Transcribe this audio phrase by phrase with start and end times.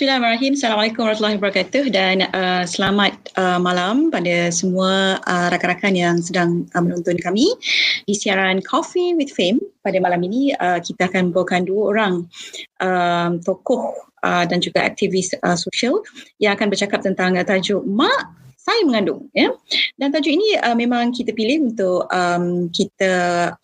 [0.00, 0.56] Bismillahirrahmanirrahim.
[0.56, 6.80] Assalamualaikum warahmatullahi wabarakatuh dan uh, selamat uh, malam pada semua uh, rakan-rakan yang sedang uh,
[6.80, 7.44] menonton kami
[8.08, 9.60] di siaran Coffee with Fame.
[9.84, 12.24] Pada malam ini uh, kita akan membawakan dua orang
[12.80, 13.92] uh, tokoh
[14.24, 16.00] uh, dan juga aktivis uh, sosial
[16.40, 19.48] yang akan bercakap tentang uh, tajuk Mak saya mengandung ya
[19.96, 23.12] dan tajuk ini uh, memang kita pilih untuk um, kita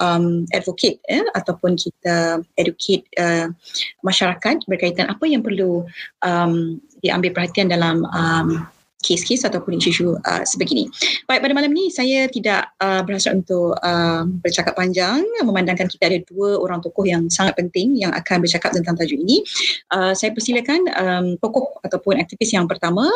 [0.01, 3.53] um, advocate ya ataupun kita educate uh,
[4.01, 5.85] masyarakat berkaitan apa yang perlu
[6.25, 8.65] um, diambil perhatian dalam um,
[9.07, 10.91] kes-kes ataupun isu-isu uh, sebegini.
[11.31, 16.19] Baik pada malam ini saya tidak uh, berhasrat untuk uh, bercakap panjang memandangkan kita ada
[16.27, 19.47] dua orang tokoh yang sangat penting yang akan bercakap tentang tajuk ini.
[19.95, 23.07] Uh, saya persilakan um, tokoh ataupun aktivis yang pertama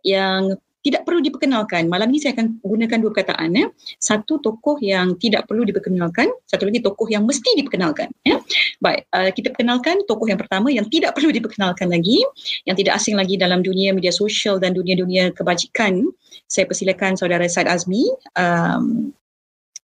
[0.00, 1.88] yang tidak perlu diperkenalkan.
[1.88, 3.56] Malam ini saya akan gunakan dua perkataan.
[3.56, 3.66] Ya.
[3.96, 8.12] Satu tokoh yang tidak perlu diperkenalkan, satu lagi tokoh yang mesti diperkenalkan.
[8.22, 8.38] Ya.
[8.84, 12.20] Baik, uh, kita perkenalkan tokoh yang pertama yang tidak perlu diperkenalkan lagi,
[12.68, 16.04] yang tidak asing lagi dalam dunia media sosial dan dunia-dunia kebajikan.
[16.44, 18.04] Saya persilakan saudara Said Azmi.
[18.36, 19.16] Um,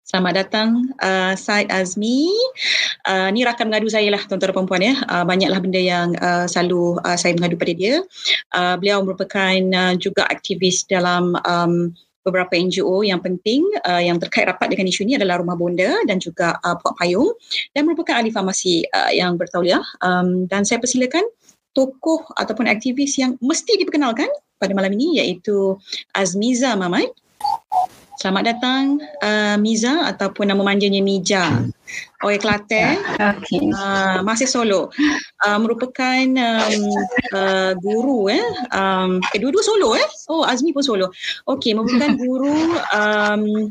[0.07, 2.31] Selamat datang uh, Said Azmi.
[3.03, 4.95] Uh, ni rakan mengadu saya lah tuan-tuan dan puan ya.
[5.03, 7.99] Uh, banyaklah benda yang uh, selalu uh, saya mengadu pada dia.
[8.55, 11.91] Uh, beliau merupakan uh, juga aktivis dalam um,
[12.23, 16.23] beberapa NGO yang penting uh, yang terkait rapat dengan isu ini adalah Rumah Bonda dan
[16.23, 17.35] juga uh, Puak Payung
[17.75, 19.83] dan merupakan ahli farmasi uh, yang bertauliah.
[19.99, 21.27] Um, dan saya persilakan
[21.75, 25.75] tokoh ataupun aktivis yang mesti diperkenalkan pada malam ini iaitu
[26.15, 27.11] Azmiza Mamai.
[28.17, 31.69] Selamat datang uh, Miza ataupun nama manjanya Mija.
[32.17, 32.97] Orang Kelantan.
[33.13, 33.69] Okay.
[33.69, 34.89] Uh, masih solo.
[35.45, 36.81] Uh, merupakan um,
[37.29, 38.41] uh, guru eh.
[38.73, 40.07] Um, eh dua-dua solo eh.
[40.25, 41.13] Oh Azmi pun solo.
[41.45, 42.57] Okey, merupakan guru
[42.89, 43.69] um,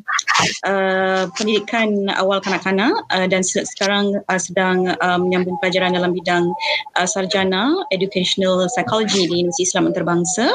[0.63, 6.55] uh, pendidikan awal kanak-kanak uh, dan se- sekarang uh, sedang um, menyambung pelajaran dalam bidang
[6.95, 10.55] uh, sarjana educational psychology di Universiti Islam Antarabangsa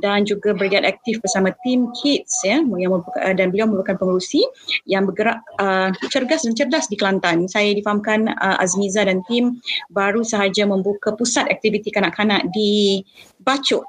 [0.00, 4.40] dan juga bergiat aktif bersama tim Kids ya yang merupakan, uh, dan beliau merupakan pengurusi
[4.88, 7.48] yang bergerak uh, cergas dan cerdas di Kelantan Kelantan.
[7.48, 9.58] Saya difahamkan uh, Azmiza dan tim
[9.90, 13.02] baru sahaja membuka pusat aktiviti kanak-kanak di
[13.40, 13.84] Bacok.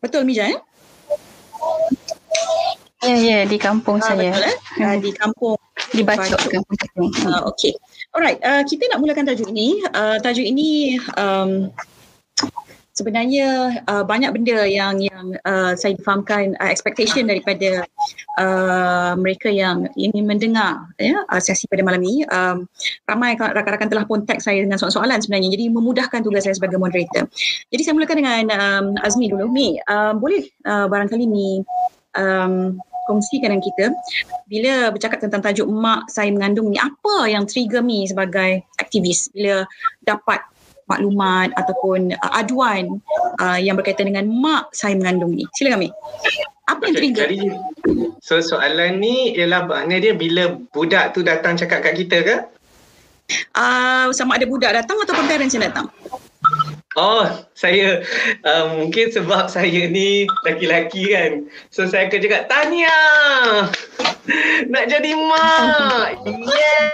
[0.00, 0.58] Betul Mija ya?
[3.02, 4.30] Ya, ya di kampung uh, saya.
[4.30, 4.56] Betul, eh?
[4.82, 5.56] uh, di kampung
[5.90, 6.38] di Bacok.
[6.38, 7.10] Kampung.
[7.26, 7.74] Uh, okay.
[8.14, 9.82] Alright, uh, kita nak mulakan tajuk ini.
[9.90, 11.72] Uh, tajuk ini um,
[12.92, 17.88] sebenarnya uh, banyak benda yang yang uh, saya fahamkan uh, expectation daripada
[18.36, 22.24] uh, mereka yang ingin mendengar ya uh, sesi pada malam ini.
[22.28, 22.68] Um,
[23.08, 25.50] ramai rakan-rakan telah pun tag saya dengan soalan-soalan sebenarnya.
[25.56, 27.24] Jadi memudahkan tugas saya sebagai moderator.
[27.72, 29.48] Jadi saya mulakan dengan um, Azmi dulu.
[29.48, 31.64] Mi uh, boleh uh, barangkali ni
[32.16, 32.76] um,
[33.08, 33.86] kongsikan dengan kita
[34.46, 39.32] bila bercakap tentang tajuk mak saya mengandung ni apa yang trigger Mi sebagai aktivis?
[39.34, 39.66] Bila
[40.06, 40.38] dapat
[40.92, 43.00] maklumat ataupun uh, aduan
[43.40, 45.48] uh, yang berkaitan dengan mak saya mengandung ni.
[45.56, 45.90] Silakan Mi.
[46.68, 47.26] Apa yang trigger?
[47.26, 47.38] Jadi,
[48.22, 52.36] so soalan ni ialah maknanya dia bila budak tu datang cakap kat kita ke?
[53.56, 55.88] Uh, sama ada budak datang ataupun parents yang datang.
[56.92, 57.24] Oh,
[57.56, 58.04] saya
[58.44, 61.48] uh, mungkin sebab saya ni laki-laki kan.
[61.72, 62.98] So saya akan cakap, Tania!
[64.68, 66.20] Nak jadi mak!
[66.52, 66.92] Yeah!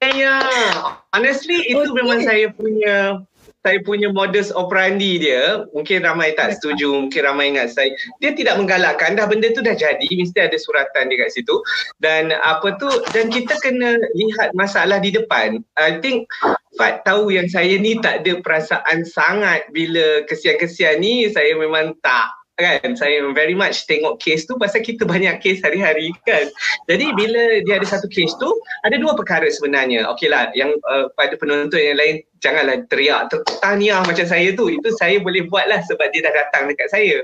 [0.00, 0.96] Yeah!
[1.12, 1.96] Honestly, itu okay.
[1.96, 3.20] memang saya punya
[3.66, 5.66] saya punya modus operandi dia.
[5.74, 7.90] Mungkin ramai tak setuju mungkin ramai ingat saya.
[8.22, 9.18] Dia tidak menggalakkan.
[9.18, 10.06] Dah benda tu dah jadi.
[10.06, 11.58] Mesti ada suratan dia kat situ.
[11.98, 15.60] Dan apa tu dan kita kena lihat masalah di depan.
[15.74, 16.30] I think
[16.76, 22.28] Fat tahu yang saya ni tak ada perasaan sangat bila kesian-kesian ni saya memang tak
[22.56, 22.96] kan?
[22.96, 26.48] Saya very much tengok case tu pasal kita banyak case hari-hari kan?
[26.88, 28.48] Jadi bila dia ada satu case tu
[28.82, 30.08] ada dua perkara sebenarnya.
[30.16, 34.72] Okey lah yang uh, pada penonton yang lain janganlah teriak tertanya macam saya tu.
[34.72, 37.22] Itu saya boleh buat lah sebab dia dah datang dekat saya.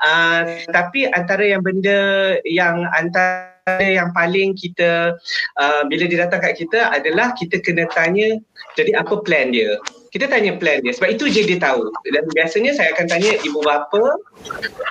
[0.00, 0.42] Uh,
[0.72, 5.14] tapi antara yang benda yang antara yang paling kita
[5.60, 8.40] uh, bila dia datang kat kita adalah kita kena tanya
[8.74, 9.78] jadi apa plan dia
[10.10, 10.92] kita tanya plan dia.
[10.94, 11.86] Sebab itu je dia tahu.
[12.10, 14.04] Dan biasanya saya akan tanya ibu bapa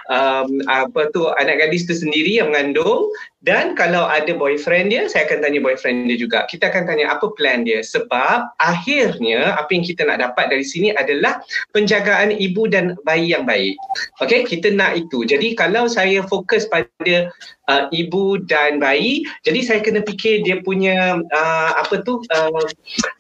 [0.10, 5.24] um, apa tu anak gadis tu sendiri yang mengandung dan kalau ada boyfriend dia saya
[5.24, 6.44] akan tanya boyfriend dia juga.
[6.52, 7.80] Kita akan tanya apa plan dia.
[7.80, 11.40] Sebab akhirnya apa yang kita nak dapat dari sini adalah
[11.72, 13.80] penjagaan ibu dan bayi yang baik.
[14.20, 15.24] Okey kita nak itu.
[15.24, 17.32] Jadi kalau saya fokus pada
[17.72, 22.66] uh, ibu dan bayi jadi saya kena fikir dia punya uh, apa tu uh,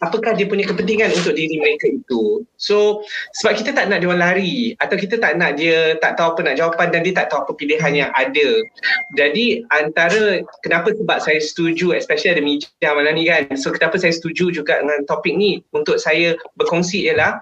[0.03, 2.43] apakah dia punya kepentingan untuk diri mereka itu.
[2.59, 3.07] So
[3.39, 6.55] sebab kita tak nak dia lari atau kita tak nak dia tak tahu apa nak
[6.59, 8.49] jawapan dan dia tak tahu apa pilihan yang ada.
[9.15, 13.45] Jadi antara antara kenapa sebab saya setuju especially ada Mijah malam ni kan.
[13.53, 17.37] So kenapa saya setuju juga dengan topik ni untuk saya berkongsi ialah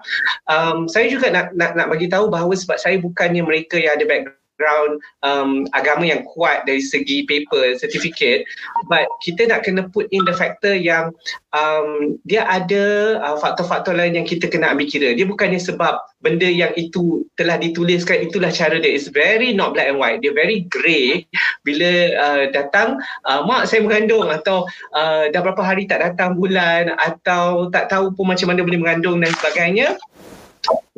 [0.52, 4.04] um, saya juga nak, nak nak bagi tahu bahawa sebab saya bukannya mereka yang ada
[4.04, 8.42] background background um, agama yang kuat dari segi paper, certificate
[8.90, 11.14] but kita nak kena put in the factor yang
[11.54, 15.14] um, dia ada uh, faktor-faktor lain yang kita kena ambil kira.
[15.14, 18.90] Dia bukannya sebab benda yang itu telah dituliskan itulah cara dia.
[18.90, 20.18] It's very not black and white.
[20.26, 21.22] Dia very grey
[21.62, 22.98] bila uh, datang
[23.30, 24.66] uh, mak saya mengandung atau
[24.98, 29.22] uh, dah berapa hari tak datang bulan atau tak tahu pun macam mana boleh mengandung
[29.22, 29.94] dan sebagainya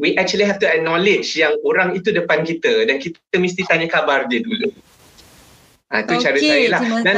[0.01, 4.27] we actually have to acknowledge yang orang itu depan kita dan kita mesti tanya khabar
[4.27, 4.73] dia dulu.
[5.91, 6.83] Ha, itu okay, cara saya lah.
[7.03, 7.15] Dan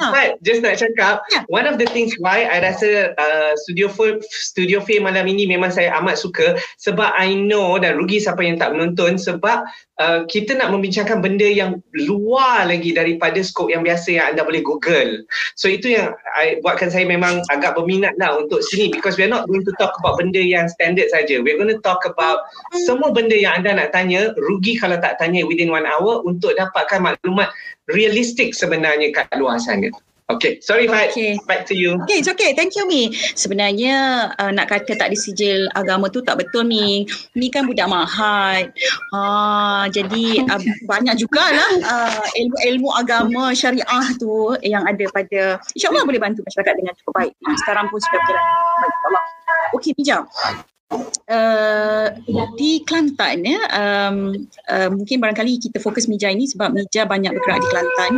[0.00, 0.12] kasih.
[0.16, 1.44] But just nak cakap, yeah.
[1.52, 5.68] one of the things why I rasa uh, Studio Film, Studio Film malam ini memang
[5.68, 9.68] saya amat suka sebab I know dan rugi siapa yang tak menonton sebab
[10.00, 14.64] uh, kita nak membincangkan benda yang luar lagi daripada skop yang biasa yang anda boleh
[14.64, 15.22] google.
[15.54, 19.32] So itu yang I, buatkan saya memang agak berminat lah untuk sini because we are
[19.32, 21.44] not going to talk about benda yang standard saja.
[21.44, 22.48] We are going to talk about
[22.88, 27.04] semua benda yang anda nak tanya, rugi kalau tak tanya within one hour untuk dapatkan
[27.04, 27.52] maklumat
[27.92, 29.90] realistik sebenarnya kat luar sana.
[30.30, 31.34] Okay, sorry Fat, okay.
[31.50, 31.98] back to you.
[32.06, 32.54] Okay, it's okay.
[32.54, 33.10] Thank you Mi.
[33.34, 37.02] Sebenarnya uh, nak kata tak disijil agama tu tak betul Mi.
[37.34, 38.70] Mi kan budak mahat.
[39.10, 46.22] Uh, jadi uh, banyak jugalah uh, ilmu-ilmu agama syariah tu yang ada pada insyaAllah boleh
[46.22, 47.32] bantu masyarakat dengan cukup baik.
[47.66, 48.94] Sekarang pun sudah berjalan baik.
[49.10, 49.22] Allah.
[49.74, 50.30] Okay, Mijam
[51.30, 52.06] uh,
[52.58, 54.16] di Kelantan ya um,
[54.66, 58.12] uh, mungkin barangkali kita fokus Mija ini sebab Mija banyak bergerak di Kelantan.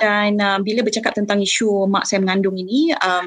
[0.00, 3.24] Dan uh, bila bercakap tentang isu mak saya mengandung ini um,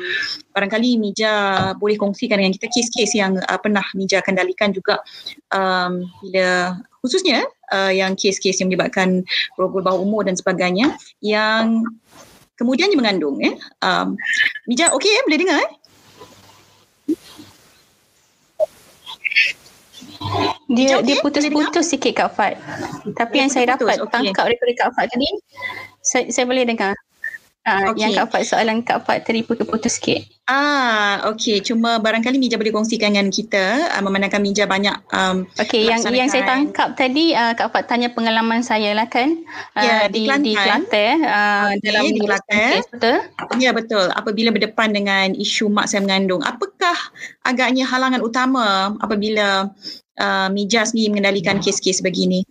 [0.53, 1.33] barangkali Mija
[1.77, 5.01] boleh kongsikan dengan kita kes-kes yang uh, pernah Mija kendalikan juga
[5.53, 7.43] um, bila khususnya
[7.73, 9.25] uh, yang kes-kes yang melibatkan
[9.59, 11.83] rogol bawah umur dan sebagainya yang
[12.55, 13.57] kemudiannya mengandung ya.
[13.81, 14.15] Um,
[14.69, 15.82] Mija okey ya boleh dengar eh
[20.71, 21.05] Dia okay?
[21.05, 22.55] dia putus-putus sikit Kak Fat.
[23.13, 24.11] Tapi dia yang saya dapat okay.
[24.11, 25.29] tangkap daripada Kak Fat tadi,
[26.01, 26.95] saya, saya boleh dengar.
[27.63, 28.04] Uh, okay.
[28.04, 30.27] Yang Kak Fat, soalan Kak Fat tadi putus-putus sikit.
[30.51, 31.63] Ah, okey.
[31.63, 36.27] Cuma barangkali Mija boleh kongsikan dengan kita uh, memandangkan Mija banyak um, Okey, yang yang
[36.27, 39.48] saya tangkap tadi uh, Kak Fat tanya pengalaman saya lah kan
[39.80, 42.71] uh, ya, di di Kelantan uh, okay, dalam di Kelantan.
[42.92, 43.18] Betul?
[43.63, 44.06] Ya, betul.
[44.12, 47.00] Apabila berdepan dengan isu mak saya mengandung, apakah
[47.48, 49.71] agaknya halangan utama apabila
[50.19, 52.44] uh, Mija sendiri mengendalikan kes-kes begini?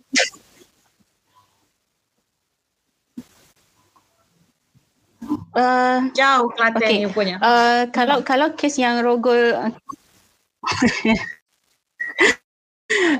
[5.53, 7.05] Uh, Jauh Kelantan okay.
[7.09, 7.35] punya.
[7.41, 9.37] Uh, kalau kalau kes yang rogol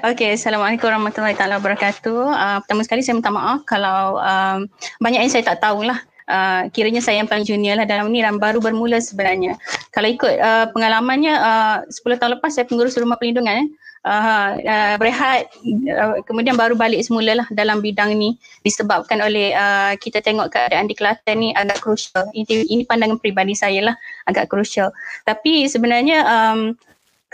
[0.05, 2.21] Okay, Assalamualaikum warahmatullahi taala wabarakatuh.
[2.29, 4.69] Uh, pertama sekali saya minta maaf kalau um,
[5.01, 5.97] banyak yang saya tak tahulah.
[6.23, 9.57] Uh, kiranya saya yang paling junior lah dalam ni dan baru bermula sebenarnya.
[9.91, 13.67] Kalau ikut uh, pengalamannya uh, 10 tahun lepas saya pengurus rumah perlindungan eh
[14.03, 15.49] uh, uh, berehat
[15.89, 20.87] uh, kemudian baru balik semula lah dalam bidang ni disebabkan oleh uh, kita tengok keadaan
[20.87, 23.95] di Kelantan ni agak crucial ini, ini pandangan peribadi saya lah
[24.27, 24.91] agak crucial
[25.23, 26.75] tapi sebenarnya um,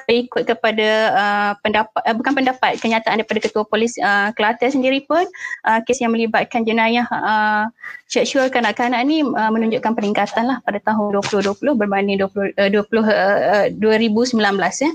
[0.07, 5.25] ikut kepada uh, pendapat uh, bukan pendapat kenyataan daripada ketua polis uh, Kelantan sendiri pun
[5.67, 7.65] uh, kes yang melibatkan jenayah uh,
[8.07, 13.65] seksual kanak-kanak ni uh, menunjukkan peningkatan lah pada tahun 2020 berbanding 20 uh, 20 uh,
[13.75, 14.39] 2019
[14.85, 14.91] ya.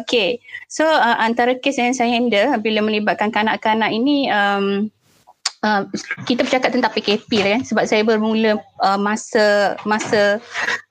[0.00, 0.40] Okey.
[0.70, 4.88] So uh, antara kes yang saya handle bila melibatkan kanak-kanak ini um,
[5.60, 5.84] Uh,
[6.24, 10.40] kita bercakap tentang PKP lah kan sebab saya bermula uh, masa masa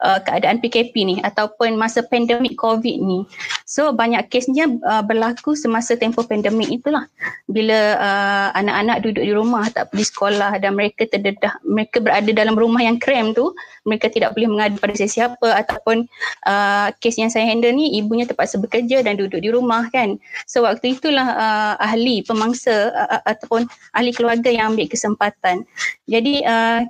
[0.05, 3.25] uh, keadaan PKP ni ataupun masa pandemik COVID ni.
[3.65, 7.09] So banyak kesnya uh, berlaku semasa tempoh pandemik itulah.
[7.49, 12.53] Bila uh, anak-anak duduk di rumah tak pergi sekolah dan mereka terdedah mereka berada dalam
[12.53, 13.49] rumah yang krem tu,
[13.89, 16.05] mereka tidak boleh mengadu pada sesiapa ataupun
[16.45, 20.21] uh, kes yang saya handle ni ibunya terpaksa bekerja dan duduk di rumah kan.
[20.45, 23.65] So waktu itulah uh, ahli pemangsa uh, ataupun
[23.97, 25.63] ahli keluarga yang ambil kesempatan.
[26.05, 26.83] Jadi uh,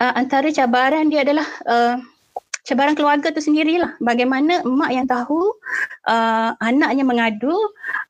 [0.00, 1.96] uh, antara cabaran dia adalah uh,
[2.66, 3.94] cabaran keluarga tu sendirilah.
[4.02, 5.54] Bagaimana emak yang tahu
[6.10, 7.54] uh, anaknya mengadu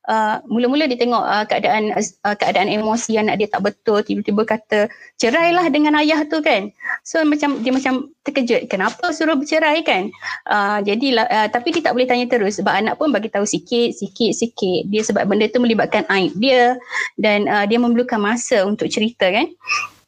[0.09, 4.89] uh, mula-mula dia tengok uh, keadaan uh, keadaan emosi anak dia tak betul tiba-tiba kata
[5.21, 6.73] cerailah dengan ayah tu kan?
[7.05, 8.65] So macam dia macam terkejut.
[8.65, 10.09] Kenapa suruh bercerai kan?
[10.49, 12.57] Uh, jadi uh, tapi dia tak boleh tanya terus.
[12.57, 14.89] Sebab anak pun bagi tahu sikit sikit sikit.
[14.89, 16.73] Dia sebab benda tu melibatkan aib dia.
[17.13, 19.53] Dan uh, dia memerlukan masa untuk cerita kan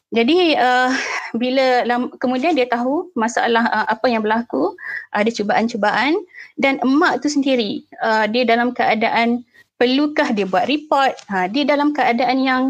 [0.09, 0.89] jadi uh,
[1.37, 1.85] bila
[2.17, 4.73] kemudian dia tahu masalah uh, apa yang berlaku,
[5.13, 6.17] ada cubaan-cubaan
[6.57, 9.45] dan emak tu sendiri uh, dia dalam keadaan
[9.77, 12.63] perlukah dia buat report, uh, dia dalam keadaan yang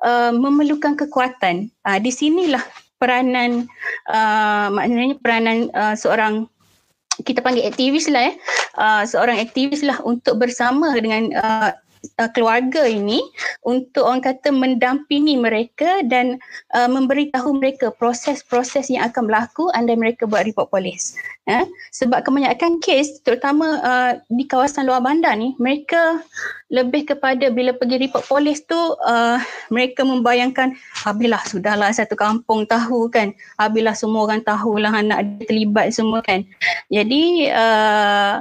[0.00, 1.68] uh, memerlukan kekuatan.
[1.84, 2.64] Uh, di sinilah
[2.96, 3.68] peranan
[4.08, 6.48] uh, maknanya peranan uh, seorang
[7.24, 8.34] kita panggil aktivis lah eh
[8.80, 11.72] uh, seorang aktivis lah untuk bersama dengan uh,
[12.20, 13.20] uh, keluarga ini
[13.64, 16.40] untuk orang kata mendampingi mereka dan
[16.72, 21.16] uh, memberitahu mereka proses-proses yang akan berlaku anda mereka buat report polis.
[21.48, 21.64] Eh?
[21.96, 26.22] Sebab kebanyakan kes terutama uh, di kawasan luar bandar ni mereka
[26.70, 29.38] lebih kepada bila pergi report polis tu uh,
[29.74, 35.90] mereka membayangkan habislah sudahlah satu kampung tahu kan habislah semua orang tahulah anak dia terlibat
[35.90, 36.46] semua kan.
[36.86, 38.38] Jadi uh,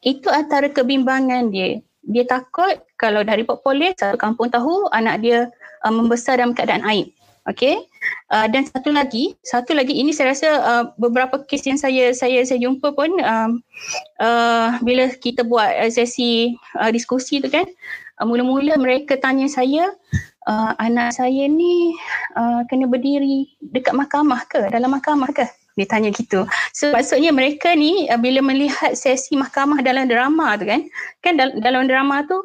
[0.00, 5.38] itu antara kebimbangan dia dia takut kalau dari report polis satu kampung tahu anak dia
[5.84, 7.12] uh, membesar dalam keadaan aib.
[7.48, 7.80] Okey.
[8.28, 12.44] Uh, dan satu lagi, satu lagi ini saya rasa uh, beberapa kes yang saya saya
[12.44, 13.64] saya jumpa pun um,
[14.20, 17.64] uh, bila kita buat sesi uh, diskusi tu kan,
[18.20, 19.88] uh, mula-mula mereka tanya saya
[20.46, 21.96] uh, anak saya ni
[22.36, 24.68] uh, kena berdiri dekat mahkamah ke?
[24.68, 25.48] Dalam mahkamah ke?
[25.78, 26.46] Dia tanya gitu.
[26.74, 30.86] So maksudnya mereka ni uh, bila melihat sesi mahkamah dalam drama tu kan,
[31.22, 32.42] kan dal- dalam drama tu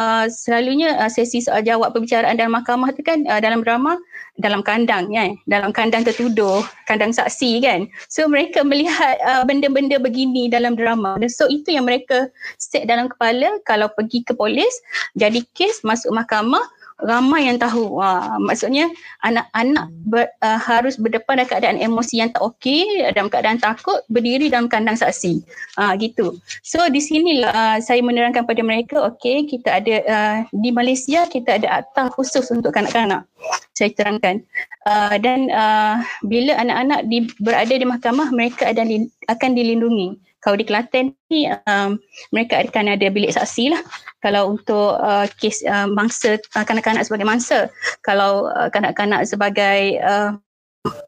[0.00, 4.00] uh, selalunya uh, sesi soal jawab perbicaraan dalam mahkamah tu kan uh, dalam drama
[4.40, 7.84] dalam kandang kan, dalam kandang tertuduh, kandang saksi kan.
[8.08, 11.20] So mereka melihat uh, benda-benda begini dalam drama.
[11.28, 14.72] So itu yang mereka set dalam kepala kalau pergi ke polis,
[15.12, 16.64] jadi kes masuk mahkamah,
[17.04, 18.00] ramai yang tahu.
[18.00, 18.88] Wah, maksudnya
[19.24, 24.52] anak-anak ber, uh, harus berdepan dengan keadaan emosi yang tak okey, dalam keadaan takut, berdiri
[24.52, 25.40] dalam kandang saksi.
[25.80, 26.36] Uh, gitu.
[26.64, 31.62] So di sinilah uh, saya menerangkan pada mereka, okey, kita ada uh, di Malaysia kita
[31.62, 33.24] ada akta khusus untuk kanak-kanak.
[33.72, 34.44] Saya terangkan.
[34.84, 38.84] Uh, dan uh, bila anak-anak di, berada di mahkamah, mereka ada,
[39.28, 42.00] akan dilindungi kalau di Kelantan ni um,
[42.32, 43.82] mereka akan ada bilik saksi lah
[44.20, 47.72] kalau untuk uh, kes uh, mangsa uh, kanak-kanak sebagai mangsa
[48.04, 50.36] kalau uh, kanak-kanak sebagai uh,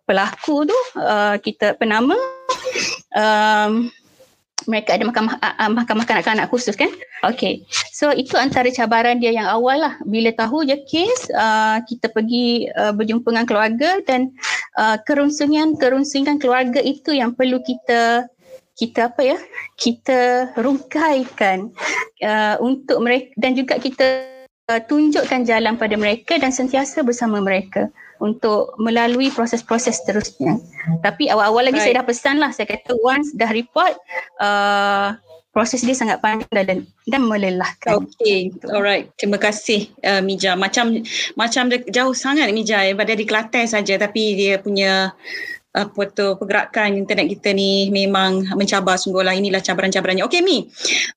[0.05, 2.17] pelaku tu uh, kita penama
[3.17, 3.89] um,
[4.69, 6.91] mereka ada mahkamah, uh, mahkamah kanak-kanak khusus kan?
[7.27, 9.95] Okay, so itu antara cabaran dia yang awal lah.
[10.07, 14.31] Bila tahu je kes uh, kita pergi uh, berjumpa dengan keluarga dan
[14.79, 18.27] uh, kerunsingan-kerunsingan keluarga itu yang perlu kita
[18.83, 19.39] kita apa ya
[19.79, 21.71] kita rungkaikan
[22.27, 24.27] uh, untuk mereka dan juga kita
[24.67, 27.87] uh, tunjukkan jalan pada mereka dan sentiasa bersama mereka
[28.19, 30.59] untuk melalui proses-proses terusnya.
[31.03, 31.87] Tapi awal-awal lagi right.
[31.91, 33.99] saya dah pesan lah, saya kata once dah report,
[34.39, 35.19] uh,
[35.51, 36.79] proses dia sangat panjang dan
[37.11, 38.07] dan melelahkan.
[38.07, 39.11] Okay, alright.
[39.19, 40.55] Terima kasih uh, Mija.
[40.55, 41.03] Macam
[41.35, 45.11] macam jauh sangat Mija daripada di Kelantan saja tapi dia punya
[45.73, 50.25] apa tu pergerakan internet kita ni memang mencabar sungguhlah inilah cabaran-cabarannya.
[50.29, 50.69] Okey Mi.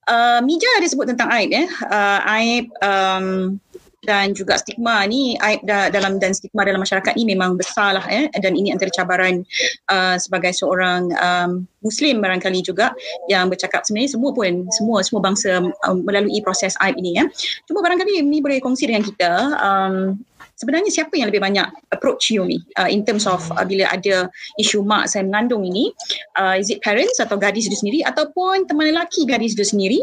[0.07, 1.67] Uh, Mija ada sebut tentang aib ya.
[1.91, 3.59] Uh, aib um,
[4.05, 8.05] dan juga stigma ni aib da, dalam dan stigma dalam masyarakat ni memang besar lah
[8.05, 9.41] eh dan ini antara cabaran
[9.89, 12.93] uh, sebagai seorang um, muslim barangkali juga
[13.27, 15.59] yang bercakap sebenarnya semua pun semua semua bangsa
[15.89, 17.25] um, melalui proses aib ini ya.
[17.65, 20.15] Cuma barangkali ni boleh kongsi dengan kita um,
[20.55, 24.31] sebenarnya siapa yang lebih banyak approach you ni uh, in terms of uh, bila ada
[24.59, 25.91] isu mak saya mengandung ini
[26.39, 29.99] uh, is it parents atau gadis itu sendiri ataupun teman lelaki gadis itu sendiri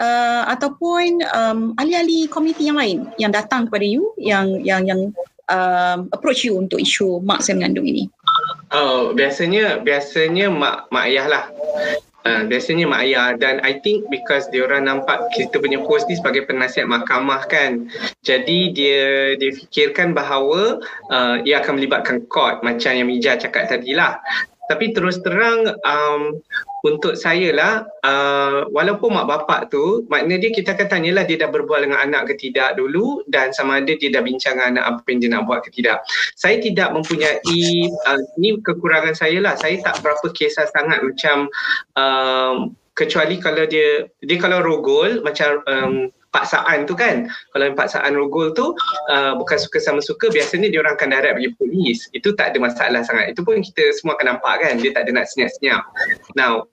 [0.00, 5.00] uh, ataupun um, ahli-ahli komuniti yang lain yang datang kepada you yang yang yang
[5.48, 8.06] um, approach you untuk isu mak saya mengandung ini
[8.74, 11.44] Oh, biasanya biasanya mak mak ayah lah.
[12.24, 13.36] Uh, biasanya mak ayah.
[13.36, 17.84] Dan I think because dia orang nampak kita punya post ni sebagai penasihat mahkamah kan.
[18.24, 20.80] Jadi dia dia fikirkan bahawa
[21.12, 24.16] uh, ia akan melibatkan court macam yang Mija cakap tadi lah.
[24.72, 26.40] Tapi terus terang um,
[26.84, 27.72] untuk saya lah
[28.04, 32.28] uh, walaupun mak bapak tu maknanya dia kita akan tanyalah dia dah berbual dengan anak
[32.28, 35.42] ke tidak dulu dan sama ada dia dah bincang dengan anak apa yang dia nak
[35.48, 36.04] buat ke tidak.
[36.36, 37.40] Saya tidak mempunyai
[38.04, 39.56] uh, ni kekurangan saya lah.
[39.56, 41.48] Saya tak berapa kisah sangat macam
[41.96, 47.30] um, kecuali kalau dia dia kalau rogol macam um, paksaan tu kan.
[47.54, 48.74] Kalau paksaan rogol tu
[49.08, 52.10] uh, bukan suka sama suka biasanya dia orang akan direct bagi polis.
[52.10, 53.30] Itu tak ada masalah sangat.
[53.30, 54.74] Itu pun kita semua akan nampak kan.
[54.82, 55.82] Dia tak ada nak senyap-senyap.
[56.34, 56.66] Now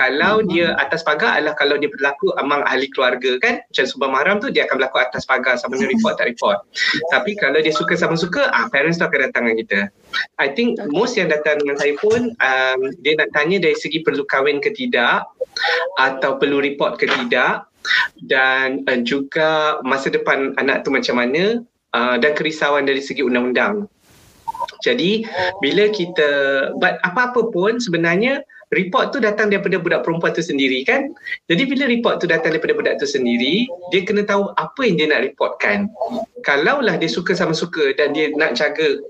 [0.00, 0.48] kalau hmm.
[0.48, 3.60] dia atas pagar adalah kalau dia berlaku amang ahli keluarga kan?
[3.68, 6.64] Macam subah mahram tu dia akan berlaku atas pagar sama ada report tak report.
[7.12, 9.80] Tapi kalau dia suka sama suka ah parents tu akan datang dengan kita.
[10.40, 14.24] I think most yang datang dengan saya pun um, dia nak tanya dari segi perlu
[14.24, 15.28] kahwin ke tidak
[16.00, 17.68] atau perlu report ke tidak
[18.24, 21.60] dan uh, juga masa depan anak tu macam mana
[21.92, 23.84] uh, dan kerisauan dari segi undang-undang.
[24.80, 25.28] Jadi
[25.60, 26.30] bila kita
[26.80, 28.40] but apa-apa pun sebenarnya
[28.70, 31.10] report tu datang daripada budak perempuan tu sendiri kan.
[31.50, 35.06] Jadi bila report tu datang daripada budak tu sendiri, dia kena tahu apa yang dia
[35.10, 35.90] nak reportkan.
[36.46, 39.02] Kalaulah dia suka sama suka dan dia nak jaga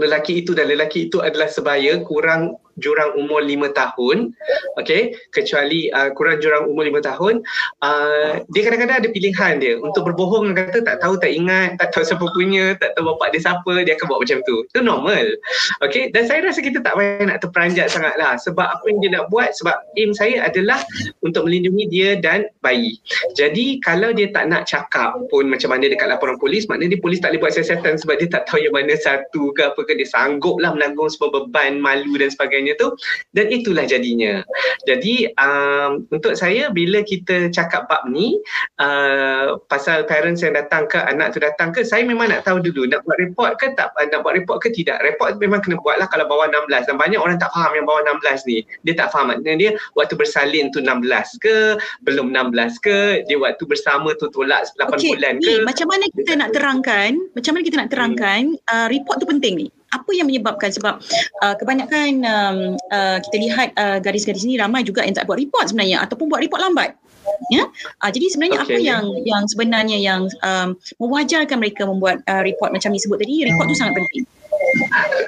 [0.00, 4.32] lelaki itu dan lelaki itu adalah sebaya kurang jurang umur lima tahun
[4.80, 5.12] okey?
[5.34, 7.44] Kecuali uh, kurang jurang umur lima tahun
[7.84, 9.74] uh, dia kadang-kadang ada pilihan dia.
[9.76, 13.40] Untuk berbohong kata tak tahu tak ingat tak tahu siapa punya tak tahu bapak dia
[13.44, 14.56] siapa dia akan buat macam tu.
[14.72, 15.36] Itu normal
[15.84, 16.14] okey?
[16.16, 18.40] Dan saya rasa kita tak payah nak terperanjat sangatlah.
[18.40, 20.80] Sebab apa yang dia nak buat sebab aim saya adalah
[21.20, 22.96] untuk melindungi dia dan bayi.
[23.36, 27.20] Jadi kalau dia tak nak cakap pun macam mana dekat laporan polis maknanya dia polis
[27.20, 29.92] tak boleh buat siasatan sebab dia tak tahu yang mana satu ke apa ke.
[29.92, 32.88] Dia sanggup lah menanggung semua beban malu dan sebagainya sebagainya tu
[33.34, 34.46] dan itulah jadinya.
[34.86, 38.38] Jadi um, untuk saya bila kita cakap bab ni
[38.78, 42.86] uh, pasal parents yang datang ke anak tu datang ke saya memang nak tahu dulu
[42.86, 45.02] nak buat report ke tak uh, nak buat report ke tidak.
[45.02, 48.06] Report memang kena buat lah kalau bawah 16 dan banyak orang tak faham yang bawah
[48.06, 48.62] 16 ni.
[48.86, 51.76] Dia tak faham maknanya dia waktu bersalin tu 16 ke
[52.06, 55.10] belum 16 ke dia waktu bersama tu tolak 8 okay.
[55.18, 55.50] bulan ke.
[55.50, 58.70] Ni, macam mana kita nak terangkan macam mana kita nak terangkan hmm.
[58.70, 60.72] uh, report tu penting ni apa yang menyebabkan?
[60.72, 60.98] Sebab
[61.44, 62.58] uh, kebanyakan um,
[62.90, 66.40] uh, kita lihat uh, garis-garis ini ramai juga yang tak buat report sebenarnya ataupun buat
[66.40, 66.96] report lambat.
[67.54, 67.68] Ya?
[68.02, 68.74] Uh, jadi sebenarnya okay.
[68.74, 73.46] apa yang yang sebenarnya yang um, mewajarkan mereka membuat uh, report macam ni sebut tadi?
[73.46, 74.24] Report tu sangat penting.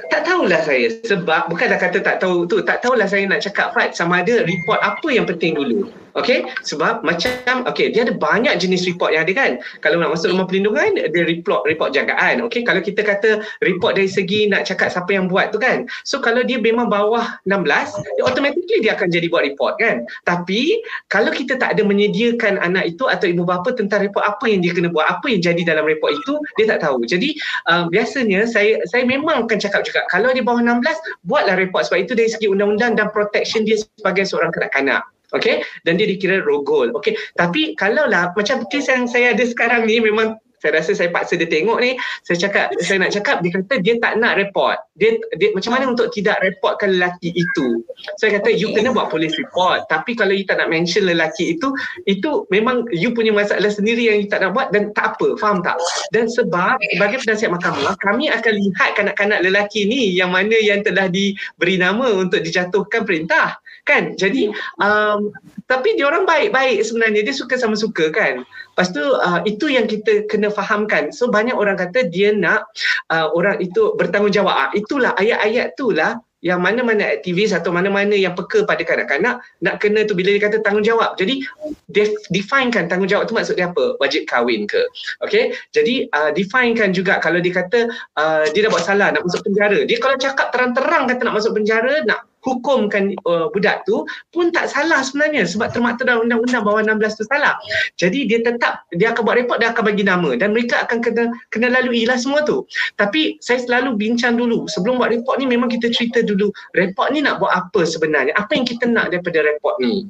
[0.09, 3.93] Tak tahulah saya sebab bukanlah kata tak tahu tu tak tahulah saya nak cakap Fat
[3.93, 8.87] sama ada report apa yang penting dulu Okay, sebab macam okay, dia ada banyak jenis
[8.87, 9.51] report yang ada kan.
[9.83, 12.39] Kalau nak masuk rumah perlindungan, dia report report jagaan.
[12.47, 15.91] Okay, kalau kita kata report dari segi nak cakap siapa yang buat tu kan.
[16.07, 17.67] So kalau dia memang bawah 16,
[18.15, 20.07] dia automatically dia akan jadi buat report kan.
[20.23, 20.79] Tapi
[21.11, 24.71] kalau kita tak ada menyediakan anak itu atau ibu bapa tentang report apa yang dia
[24.71, 27.03] kena buat, apa yang jadi dalam report itu, dia tak tahu.
[27.03, 27.35] Jadi
[27.67, 30.79] uh, biasanya saya saya memang akan cakap juga kalau dia bawah 16,
[31.27, 35.03] buatlah report sebab itu dari segi undang-undang dan protection dia sebagai seorang kanak-kanak.
[35.35, 36.95] Okay, dan dia dikira rogol.
[36.95, 41.13] Okay, tapi kalau lah macam kes yang saya ada sekarang ni memang saya rasa saya
[41.13, 41.93] paksa dia tengok ni
[42.25, 44.81] saya cakap saya nak cakap dia kata dia tak nak report.
[44.97, 47.85] Dia, dia macam mana untuk tidak reportkan lelaki itu?
[48.17, 48.57] Saya kata okay.
[48.57, 49.85] you kena buat police report.
[49.93, 51.69] Tapi kalau you tak nak mention lelaki itu
[52.09, 55.61] itu memang you punya masalah sendiri yang you tak nak buat dan tak apa faham
[55.61, 55.77] tak?
[56.17, 61.13] Dan sebab sebagai penasihat mahkamah kami akan lihat kanak-kanak lelaki ni yang mana yang telah
[61.13, 64.49] diberi nama untuk dijatuhkan perintah kan jadi
[64.81, 65.29] um,
[65.69, 69.85] tapi dia orang baik-baik sebenarnya dia suka sama suka kan lepas tu uh, itu yang
[69.85, 72.65] kita kena fahamkan so banyak orang kata dia nak
[73.13, 78.69] uh, orang itu bertanggungjawab ah, itulah ayat-ayat itulah yang mana-mana aktivis atau mana-mana yang peka
[78.69, 81.17] pada kanak-kanak nak kena tu bila dia kata tanggungjawab.
[81.17, 81.41] Jadi
[81.89, 83.97] def- definekan tanggungjawab tu maksud dia apa?
[83.97, 84.85] Wajib kahwin ke?
[85.25, 85.57] Okay?
[85.73, 87.89] Jadi uh, definekan juga kalau dia kata
[88.21, 89.89] uh, dia dah buat salah nak masuk penjara.
[89.89, 94.69] Dia kalau cakap terang-terang kata nak masuk penjara, nak hukumkan uh, budak tu pun tak
[94.69, 97.57] salah sebenarnya sebab termaktub dalam undang-undang bawah 16 tu salah.
[97.97, 101.25] Jadi dia tetap dia akan buat report dia akan bagi nama dan mereka akan kena
[101.49, 102.69] kena lalui lah semua tu.
[103.01, 107.25] Tapi saya selalu bincang dulu sebelum buat report ni memang kita cerita dulu report ni
[107.25, 108.37] nak buat apa sebenarnya?
[108.37, 110.05] Apa yang kita nak daripada report ni?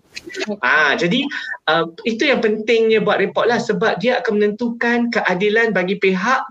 [0.61, 1.23] Ah jadi
[1.71, 6.43] uh, itu yang pentingnya buat report lah sebab dia akan menentukan keadilan bagi pihak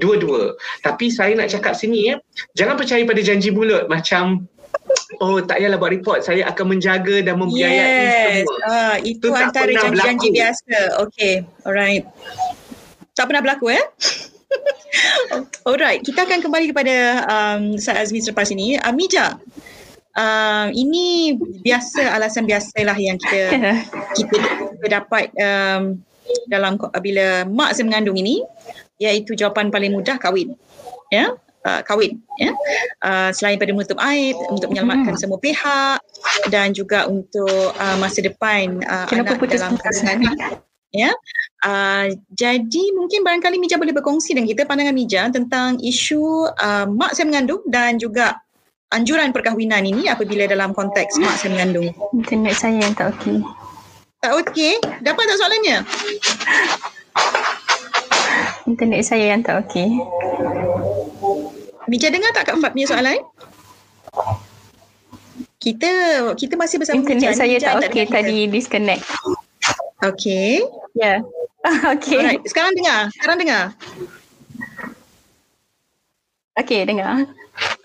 [0.00, 0.56] dua-dua.
[0.80, 2.16] Tapi saya nak cakap sini ya,
[2.56, 4.48] jangan percaya pada janji mulut macam
[5.20, 6.20] Oh tak payahlah buat report.
[6.24, 8.48] Saya akan menjaga dan membiayai yes.
[8.48, 8.58] semua.
[8.66, 10.76] Uh, Itu, itu antara janji-janji biasa.
[11.08, 11.34] Okay
[11.68, 12.04] alright.
[13.12, 13.84] Tak pernah berlaku eh?
[15.68, 18.76] Alright kita akan kembali kepada um, Ustaz Azmi selepas ini.
[18.80, 19.36] Uh, Mija
[20.16, 23.42] uh, Ini biasa alasan biasalah yang kita
[24.16, 24.36] kita,
[24.76, 26.00] kita dapat um,
[26.48, 28.44] dalam bila mak saya mengandung ini
[29.00, 30.56] iaitu jawapan paling mudah kahwin.
[31.12, 32.50] Ya uh, kahwin ya.
[33.02, 35.20] Uh, selain pada menutup aib untuk menyelamatkan hmm.
[35.20, 35.98] semua pihak
[36.50, 40.18] dan juga untuk uh, masa depan uh, anak dalam kandungan
[40.92, 41.10] ya.
[41.62, 47.14] Uh, jadi mungkin barangkali Mija boleh berkongsi dengan kita pandangan Mija tentang isu uh, mak
[47.14, 48.36] saya mengandung dan juga
[48.92, 51.90] anjuran perkahwinan ini apabila dalam konteks mak saya mengandung.
[52.12, 53.40] Internet saya yang tak okey.
[54.22, 54.78] Tak okey?
[55.02, 55.78] Dapat tak soalannya?
[58.70, 59.90] Internet saya yang tak okey
[61.90, 63.18] Mija dengar tak Kak Fat punya soalan?
[65.58, 65.90] Kita
[66.34, 67.38] kita masih bersama Internet Mija.
[67.38, 69.02] saya Mija tak okey tadi disconnect.
[70.02, 70.62] Okey.
[70.98, 71.18] Ya.
[71.18, 71.18] Yeah.
[71.94, 72.18] okey.
[72.18, 72.42] Alright.
[72.46, 73.10] Sekarang dengar.
[73.14, 73.64] Sekarang dengar.
[76.58, 77.24] Okey, dengar.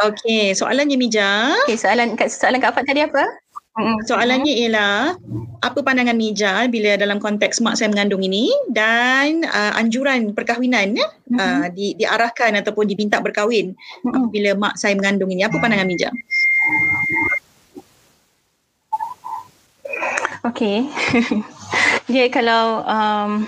[0.04, 1.54] Okey, soalannya Mija.
[1.66, 3.24] Okey, soalan soalan Kak Fat tadi apa?
[3.78, 5.14] Soalannya ialah
[5.62, 11.08] apa pandangan Mija bila dalam konteks mak saya mengandung ini dan uh, anjuran perkahwinan ya,
[11.38, 13.78] uh, di, diarahkan ataupun diminta berkahwin
[14.34, 15.46] bila mak saya mengandung ini.
[15.46, 16.10] Apa pandangan Mija?
[20.42, 20.90] Okay.
[22.12, 23.46] dia kalau um,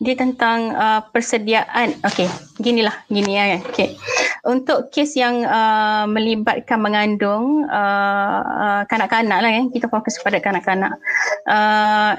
[0.00, 1.92] dia tentang uh, persediaan.
[2.08, 2.24] Okay,
[2.56, 3.60] ginilah, gini ya.
[3.68, 4.00] Okay.
[4.40, 10.96] Untuk kes yang uh, melibatkan mengandung uh, uh, kanak-kanak lah ya, kita fokus pada kanak-kanak.
[11.44, 12.16] Uh,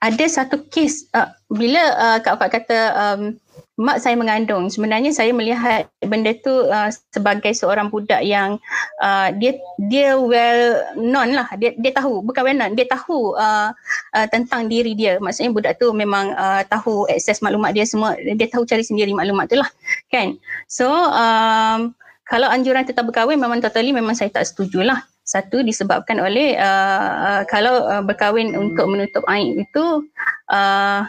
[0.00, 3.36] ada satu kes uh, bila uh, Kak Fat kata um,
[3.80, 4.68] mak saya mengandung.
[4.68, 8.60] Sebenarnya saya melihat benda tu uh, sebagai seorang budak yang
[9.00, 9.56] uh, dia
[9.88, 11.48] dia well known lah.
[11.56, 13.72] Dia dia tahu bukan well known dia tahu uh,
[14.16, 15.16] uh, tentang diri dia.
[15.22, 18.16] Maksudnya budak tu memang uh, tahu akses maklumat dia semua.
[18.18, 19.68] Dia tahu cari sendiri maklumat tu lah
[20.12, 20.36] kan?
[20.68, 21.96] So um,
[22.30, 25.02] kalau anjuran tetap berkahwin memang totally memang saya tak setuju lah.
[25.26, 30.10] Satu disebabkan oleh uh, uh, kalau uh, berkahwin untuk menutup aib itu
[30.50, 31.06] uh,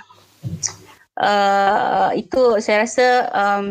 [1.22, 3.66] uh, itu saya rasa um,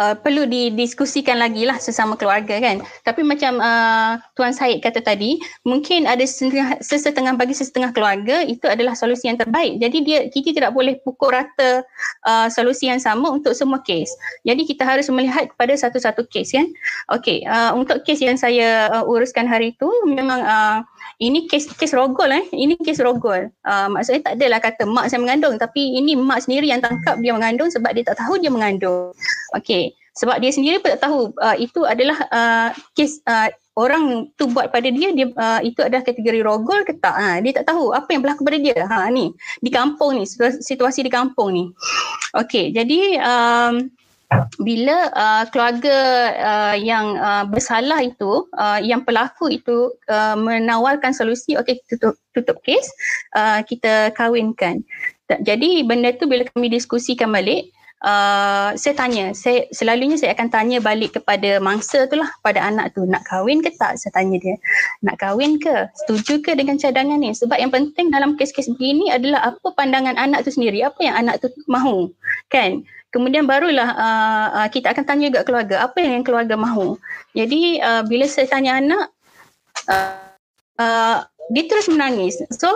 [0.00, 2.80] uh, perlu didiskusikan lagi lah sesama keluarga kan.
[3.04, 8.64] Tapi macam uh, Tuan Said kata tadi, mungkin ada setengah, sesetengah bagi sesetengah keluarga itu
[8.68, 9.78] adalah solusi yang terbaik.
[9.80, 11.84] Jadi dia kita tidak boleh pukul rata
[12.26, 14.10] uh, solusi yang sama untuk semua kes.
[14.46, 16.66] Jadi kita harus melihat kepada satu-satu kes kan.
[17.12, 20.80] Okey, uh, untuk kes yang saya uh, uruskan hari itu memang uh,
[21.22, 22.44] ini kes kes rogol eh.
[22.50, 23.46] Ini kes rogol.
[23.62, 27.30] Uh, maksudnya tak adalah kata mak saya mengandung tapi ini mak sendiri yang tangkap dia
[27.30, 29.14] mengandung sebab dia tak tahu dia mengandung.
[29.54, 29.94] Okey.
[30.12, 33.48] Sebab dia sendiri pun tak tahu uh, itu adalah uh, kes uh,
[33.80, 37.16] orang tu buat pada dia dia uh, itu adalah kategori rogol ke tak.
[37.16, 38.76] Ha, dia tak tahu apa yang berlaku pada dia.
[38.84, 39.32] Ha ni
[39.64, 41.64] di kampung ni situasi di kampung ni.
[42.36, 42.76] Okey.
[42.76, 43.88] Jadi um,
[44.60, 45.96] bila uh, keluarga
[46.38, 52.58] uh, yang uh, bersalah itu uh, yang pelaku itu uh, menawarkan solusi okey tutup tutup
[52.64, 52.86] kes
[53.36, 54.84] uh, kita kahwinkan.
[55.32, 57.72] Jadi benda tu bila kami diskusikan balik
[58.04, 62.92] uh, saya tanya saya selalunya saya akan tanya balik kepada mangsa tu lah pada anak
[62.92, 63.96] tu nak kahwin ke tak?
[63.96, 64.58] Saya tanya dia.
[65.06, 65.88] Nak kahwin ke?
[66.04, 67.32] Setuju ke dengan cadangan ni?
[67.32, 71.40] Sebab yang penting dalam kes-kes begini adalah apa pandangan anak tu sendiri apa yang anak
[71.40, 72.12] tu mahu
[72.52, 76.96] kan Kemudian barulah uh, uh, kita akan tanya juga keluarga apa yang keluarga mahu.
[77.36, 79.04] Jadi uh, bila saya tanya anak,
[79.92, 80.16] uh,
[80.80, 81.16] uh,
[81.52, 82.40] dia terus menangis.
[82.56, 82.72] So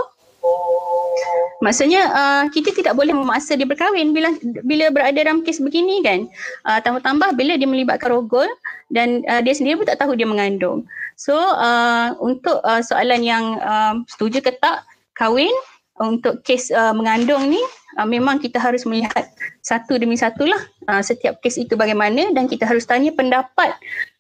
[1.65, 4.29] maksudnya uh, kita tidak boleh memaksa dia berkahwin bila
[4.63, 6.29] bila berada dalam kes begini kan.
[6.69, 8.47] Uh, tambah-tambah bila dia melibatkan rogol
[8.93, 10.85] dan uh, dia sendiri pun tak tahu dia mengandung.
[11.17, 14.85] So uh, untuk uh, soalan yang uh, setuju ke tak
[15.17, 15.53] kahwin
[15.97, 17.63] untuk kes uh, mengandung ni
[17.97, 19.27] uh, memang kita harus melihat
[19.65, 23.75] satu demi satu lah uh, setiap kes itu bagaimana dan kita harus tanya pendapat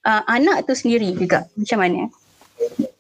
[0.09, 2.03] uh, anak tu sendiri juga macam mana.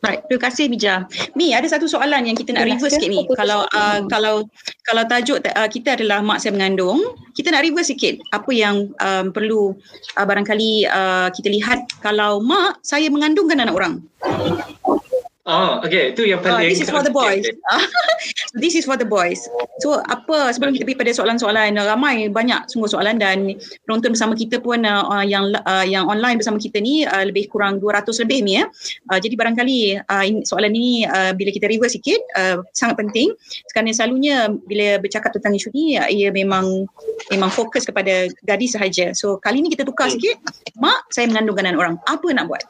[0.04, 0.94] Baik, terima kasih Bija.
[1.32, 3.24] Mi, ada satu soalan yang kita nak reverse sikit ni.
[3.34, 4.44] Kalau uh, kalau
[4.84, 7.00] kalau tajuk uh, kita adalah mak saya mengandung,
[7.32, 9.72] kita nak reverse sikit apa yang um, perlu
[10.20, 13.94] uh, barangkali uh, kita lihat kalau mak saya mengandungkan anak orang.
[15.46, 16.10] Oh, okay.
[16.10, 16.66] Itu yang paling.
[16.66, 17.46] Uh, this is for the boys.
[18.56, 19.44] this is for the boys.
[19.84, 24.58] So, apa sebelum kita pergi pada soalan-soalan, ramai banyak sungguh soalan dan penonton bersama kita
[24.58, 28.58] pun uh, yang uh, yang online bersama kita ni uh, lebih kurang 200 lebih ni
[28.58, 28.64] ya.
[29.12, 33.36] Uh, jadi barangkali uh, soalan ini uh, bila kita reverse sikit uh, sangat penting.
[33.70, 36.88] Kerana selalunya bila bercakap tentang isu ni, uh, ia memang
[37.28, 39.12] memang fokus kepada gadis sahaja.
[39.12, 40.16] So, kali ni kita tukar hmm.
[40.16, 40.36] sikit.
[40.80, 41.94] Mak, saya mengandungkan anak orang.
[42.08, 42.64] Apa nak buat?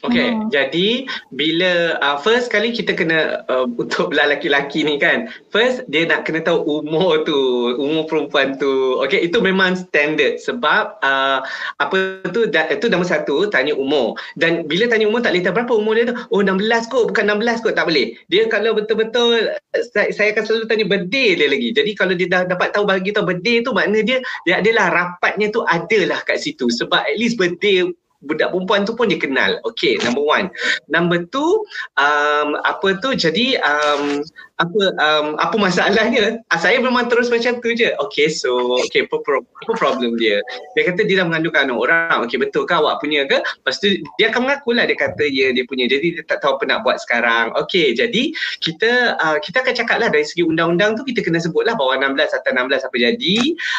[0.00, 0.48] Okay, hmm.
[0.48, 1.04] jadi
[1.36, 6.40] bila uh, first kali kita kena uh, untuk lelaki-lelaki ni kan, first dia nak kena
[6.40, 7.36] tahu umur tu,
[7.76, 8.96] umur perempuan tu.
[9.04, 11.44] Okay, itu memang standard sebab uh,
[11.84, 14.16] apa tu, da, itu nombor satu, tanya umur.
[14.40, 16.16] Dan bila tanya umur tak boleh tahu berapa umur dia tu.
[16.32, 18.16] Oh 16 kot, bukan 16 kot, tak boleh.
[18.32, 19.52] Dia kalau betul-betul,
[19.92, 21.68] saya, saya akan selalu tanya birthday dia lagi.
[21.76, 25.52] Jadi kalau dia dah dapat tahu bagi tahu birthday tu, makna dia, dia adalah rapatnya
[25.52, 26.72] tu adalah kat situ.
[26.72, 27.84] Sebab at least birthday
[28.20, 29.56] budak perempuan tu pun dia kenal.
[29.64, 30.52] Okay, number one.
[30.92, 31.64] Number two,
[31.96, 34.20] um, apa tu, jadi um,
[34.60, 36.44] apa um, apa masalahnya?
[36.52, 37.96] Ah, saya memang terus macam tu je.
[37.96, 40.44] Okay, so, okay, apa, apa problem dia?
[40.76, 42.18] Dia kata dia dah mengandungkan anak orang.
[42.28, 43.40] Okay, betul ke awak punya ke?
[43.40, 43.88] Lepas tu,
[44.20, 45.88] dia akan mengaku lah, dia kata ya, dia punya.
[45.88, 47.56] Jadi, dia tak tahu apa nak buat sekarang.
[47.56, 51.64] Okay, jadi kita uh, kita akan cakap lah dari segi undang-undang tu, kita kena sebut
[51.64, 53.36] lah bawah 16 atau 16 apa jadi.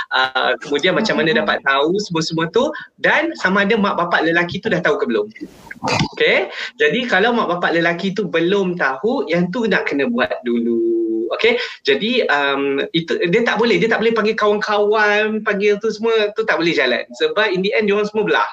[0.10, 2.74] Uh, kemudian macam mana dapat tahu semua-semua tu.
[2.98, 5.30] Dan sama ada mak bapak lelaki tu dah tahu ke belum.
[6.14, 10.71] Okay, jadi kalau mak bapak lelaki tu belum tahu, yang tu nak kena buat dulu.
[11.32, 11.56] Okay,
[11.88, 16.44] jadi um, itu dia tak boleh, dia tak boleh panggil kawan-kawan, panggil tu semua, tu
[16.44, 17.08] tak boleh jalan.
[17.24, 18.52] Sebab in the end, dia orang semua belah.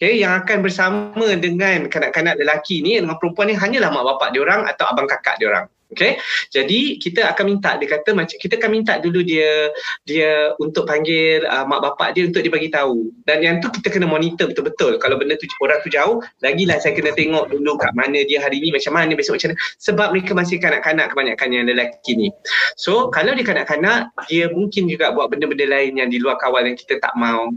[0.00, 4.40] Okay, yang akan bersama dengan kanak-kanak lelaki ni, dengan perempuan ni hanyalah mak bapak dia
[4.40, 5.68] orang atau abang kakak dia orang.
[5.88, 6.20] Okay,
[6.52, 9.72] jadi kita akan minta dia kata macam kita akan minta dulu dia
[10.04, 13.08] dia untuk panggil uh, mak bapak dia untuk dia bagi tahu.
[13.24, 15.00] Dan yang tu kita kena monitor betul-betul.
[15.00, 18.60] Kalau benda tu orang tu jauh, lagilah saya kena tengok dulu kat mana dia hari
[18.60, 19.58] ni macam mana besok macam mana.
[19.80, 22.28] Sebab mereka masih kanak-kanak kebanyakan yang lelaki ni.
[22.76, 26.76] So kalau dia kanak-kanak, dia mungkin juga buat benda-benda lain yang di luar kawal yang
[26.76, 27.48] kita tak mau.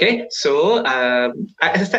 [0.00, 1.28] Okay, so uh,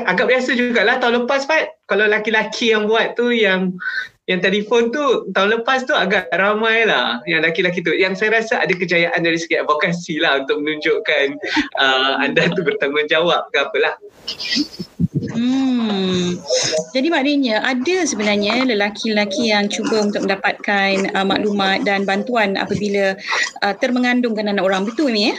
[0.09, 1.77] agak biasa jugalah tahun lepas Pat.
[1.85, 3.75] Kalau laki-laki yang buat tu yang
[4.29, 7.89] yang telefon tu tahun lepas tu agak ramai lah yang laki-laki tu.
[7.91, 11.25] Yang saya rasa ada kejayaan dari segi advokasi lah untuk menunjukkan
[11.83, 13.95] uh, anda tu bertanggungjawab ke apalah.
[15.33, 16.37] Hmm.
[16.93, 23.17] Jadi maknanya ada sebenarnya lelaki-lelaki yang cuba untuk mendapatkan uh, maklumat dan bantuan apabila
[23.65, 24.85] uh, termengandungkan anak orang.
[24.85, 25.35] Betul ni ya?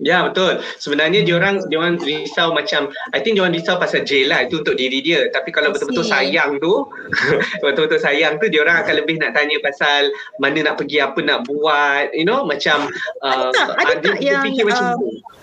[0.00, 0.64] Ya betul.
[0.80, 4.48] Sebenarnya dia orang dia orang risau macam I think dia orang risau pasal jail lah
[4.48, 5.28] itu untuk diri dia.
[5.28, 6.88] Tapi kalau betul-betul sayang tu
[7.64, 10.08] betul-betul sayang tu dia orang akan lebih nak tanya pasal
[10.40, 12.88] mana nak pergi apa nak buat you know macam
[13.20, 15.39] uh, ada tak, ada tak yang macam uh,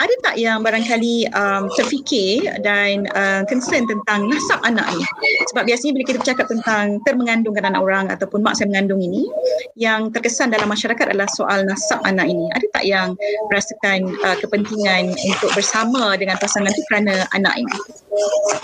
[0.00, 5.04] ada tak yang barangkali um, terfikir dan uh, concern tentang nasab anak ni?
[5.52, 9.28] Sebab biasanya bila kita bercakap tentang termengandungkan anak orang ataupun mak saya mengandung ini,
[9.76, 12.48] yang terkesan dalam masyarakat adalah soal nasab anak ini.
[12.56, 13.12] Ada tak yang
[13.52, 17.76] merasakan uh, kepentingan untuk bersama dengan pasangan itu kerana anak ini?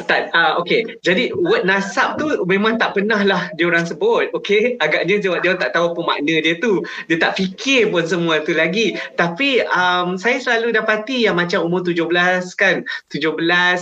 [0.09, 0.89] Tak, uh, okay.
[1.05, 4.33] Jadi word nasab tu memang tak pernah lah dia orang sebut.
[4.33, 6.81] Okay, agaknya dia, dia tak tahu apa makna dia tu.
[7.13, 8.97] Dia tak fikir pun semua tu lagi.
[9.21, 12.07] Tapi um, saya selalu dapati yang macam umur 17
[12.55, 12.87] kan.
[13.11, 13.37] 17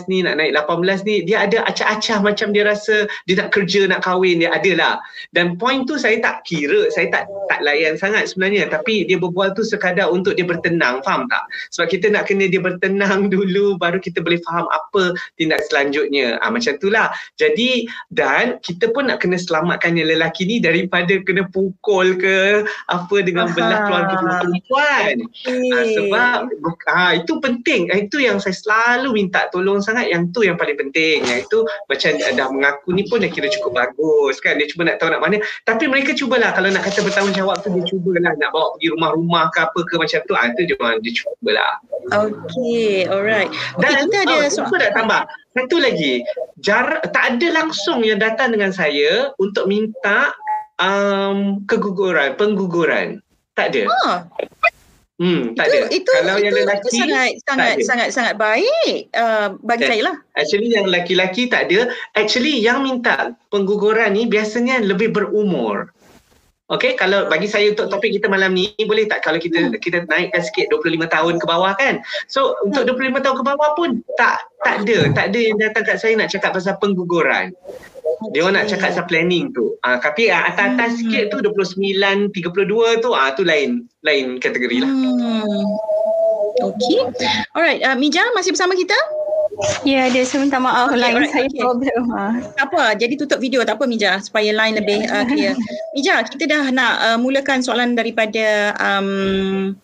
[0.09, 1.23] ni nak naik 18 ni.
[1.29, 4.41] Dia ada acah-acah macam dia rasa dia nak kerja, nak kahwin.
[4.41, 4.95] Dia ada lah.
[5.37, 6.89] Dan point tu saya tak kira.
[6.89, 8.73] Saya tak tak layan sangat sebenarnya.
[8.73, 11.05] Tapi dia berbual tu sekadar untuk dia bertenang.
[11.05, 11.45] Faham tak?
[11.77, 16.41] Sebab kita nak kena dia bertenang dulu baru kita boleh faham apa tindak selanjutnya.
[16.41, 17.13] Ah macam itulah.
[17.37, 23.17] Jadi dan kita pun nak kena selamatkan yang lelaki ni daripada kena pukul ke apa
[23.21, 23.55] dengan Aha.
[23.55, 25.15] belah keluarga perempuan.
[25.31, 25.71] Okay.
[25.75, 26.39] Ah, sebab
[26.89, 27.91] ah itu penting.
[27.91, 31.23] Ah, itu yang saya selalu minta tolong sangat yang tu yang paling penting.
[31.25, 34.59] Yang itu macam dah mengaku ni pun dah kira cukup bagus kan.
[34.59, 35.41] Dia cuba nak tahu nak mana.
[35.65, 39.59] Tapi mereka cubalah kalau nak kata bertanggungjawab tu dia cubalah nak bawa pergi rumah-rumah ke
[39.63, 40.35] apa ke macam tu.
[40.35, 41.73] Ah itu dia dia cubalah.
[42.13, 43.49] Okay, alright.
[43.49, 44.81] Okay, Dan kita ada oh, soalan.
[44.81, 45.23] nak tambah.
[45.55, 46.27] Satu lagi,
[46.59, 50.35] jar tak ada langsung yang datang dengan saya untuk minta
[50.83, 53.23] um, keguguran, pengguguran.
[53.55, 53.83] Tak ada.
[53.87, 54.19] Oh.
[55.15, 55.87] Hmm, tak itu, ada.
[55.95, 60.17] Itu, Kalau itu, yang lelaki itu sangat sangat sangat sangat baik uh, bagi saya lah.
[60.35, 61.95] Actually yang lelaki tak ada.
[62.19, 65.95] Actually yang minta pengguguran ni biasanya lebih berumur.
[66.65, 69.79] Okay, kalau bagi saya untuk topik kita malam ni, boleh tak kalau kita hmm.
[69.85, 72.01] kita naikkan sikit 25 tahun ke bawah kan?
[72.27, 72.73] So, hmm.
[72.73, 74.99] untuk 25 tahun ke bawah pun tak tak ada.
[75.13, 77.55] Tak ada yang datang kat saya nak cakap pasal pengguguran.
[78.33, 79.75] Dia orang nak cakap pasal planning tu.
[79.85, 80.99] Ah, tapi uh, atas-atas hmm.
[81.03, 84.91] sikit tu 29, 32 tu, ah tu lain lain kategori lah.
[84.91, 85.67] Hmm.
[86.63, 86.99] Okay.
[87.53, 88.95] Alright, uh, Mija masih bersama kita?
[89.87, 91.61] Ya, dia saya minta maaf okay, line right, saya okay.
[91.63, 92.01] problem.
[92.11, 92.23] Ha.
[92.59, 95.55] Tak apa, jadi tutup video tak apa Mija supaya line lebih uh, clear.
[95.95, 99.75] Mija, kita dah nak uh, mulakan soalan daripada um,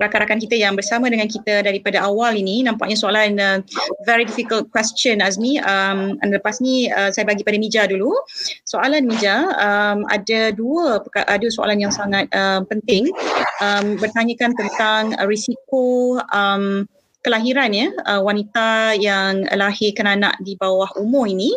[0.00, 2.64] rakan-rakan kita yang bersama dengan kita daripada awal ini.
[2.64, 3.60] Nampaknya soalan uh,
[4.08, 5.60] very difficult question Azmi.
[5.60, 8.16] Um, dan lepas ni uh, saya bagi pada Mija dulu.
[8.64, 13.12] Soalan Mija, um, ada dua ada soalan yang sangat uh, penting.
[13.60, 16.88] Um, bertanyakan tentang risiko um,
[17.20, 21.52] kelahiran ya uh, wanita yang lahirkan anak di bawah umur ini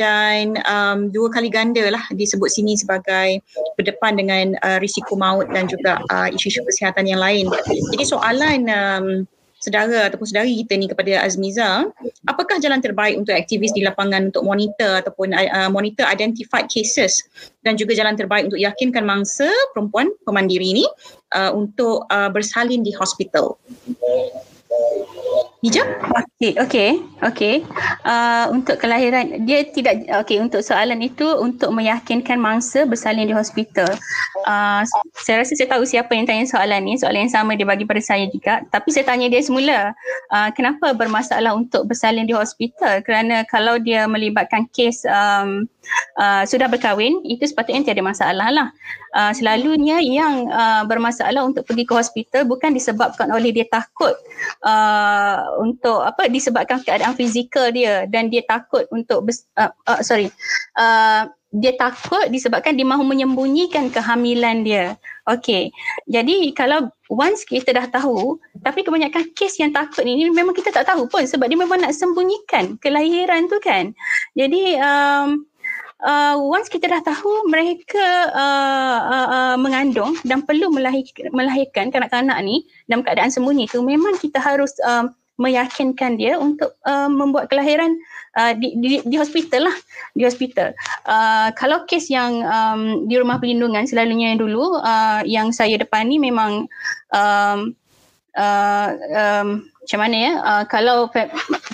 [0.00, 3.44] dan um, dua kali ganda lah disebut sini sebagai
[3.76, 7.52] berdepan dengan uh, risiko maut dan juga uh, isu-isu kesihatan yang lain.
[7.92, 9.06] Jadi soalan um,
[9.64, 11.88] saudara ataupun saudari kita ni kepada Azmiza,
[12.28, 17.24] apakah jalan terbaik untuk aktivis di lapangan untuk monitor ataupun uh, monitor identified cases
[17.64, 20.84] dan juga jalan terbaik untuk yakinkan mangsa perempuan pemandiri ini
[21.32, 23.56] uh, untuk uh, bersalin di hospital?
[25.64, 25.88] Hijab?
[26.12, 26.90] Okey, okey,
[27.24, 27.54] okey.
[28.04, 33.88] Uh, untuk kelahiran dia tidak okey untuk soalan itu untuk meyakinkan mangsa bersalin di hospital.
[34.44, 34.84] Uh,
[35.24, 38.04] saya rasa saya tahu siapa yang tanya soalan ni, soalan yang sama dia bagi pada
[38.04, 38.60] saya juga.
[38.68, 39.96] Tapi saya tanya dia semula,
[40.36, 43.00] uh, kenapa bermasalah untuk bersalin di hospital?
[43.00, 45.64] Kerana kalau dia melibatkan kes um,
[46.18, 48.68] uh, sudah berkahwin, itu sepatutnya tiada masalah lah.
[49.14, 54.14] Uh, selalunya yang uh, bermasalah untuk pergi ke hospital bukan disebabkan oleh dia takut
[54.66, 59.22] uh, untuk apa disebabkan keadaan fizikal dia dan dia takut untuk
[59.54, 60.34] uh, uh, sorry
[60.74, 64.98] uh, dia takut disebabkan dia mahu menyembunyikan kehamilan dia.
[65.30, 65.70] Okey.
[66.10, 70.90] Jadi kalau once kita dah tahu, tapi kebanyakan kes yang takut ni memang kita tak
[70.90, 73.94] tahu pun sebab dia memang nak sembunyikan kelahiran tu kan.
[74.34, 75.46] Jadi um,
[76.02, 82.38] uh, once kita dah tahu mereka uh, uh, uh, mengandung dan perlu melahir, melahirkan kanak-kanak
[82.42, 87.90] ni dalam keadaan sembunyi tu memang kita harus uh, meyakinkan dia untuk uh, membuat kelahiran
[88.38, 89.76] uh, di, di, di hospital lah
[90.14, 90.70] di hospital.
[91.10, 96.22] Uh, kalau kes yang um, di rumah perlindungan selalunya dulu uh, yang saya depan ni
[96.22, 96.70] memang
[97.10, 97.74] um,
[98.38, 101.12] uh, um, macam mana ya uh, kalau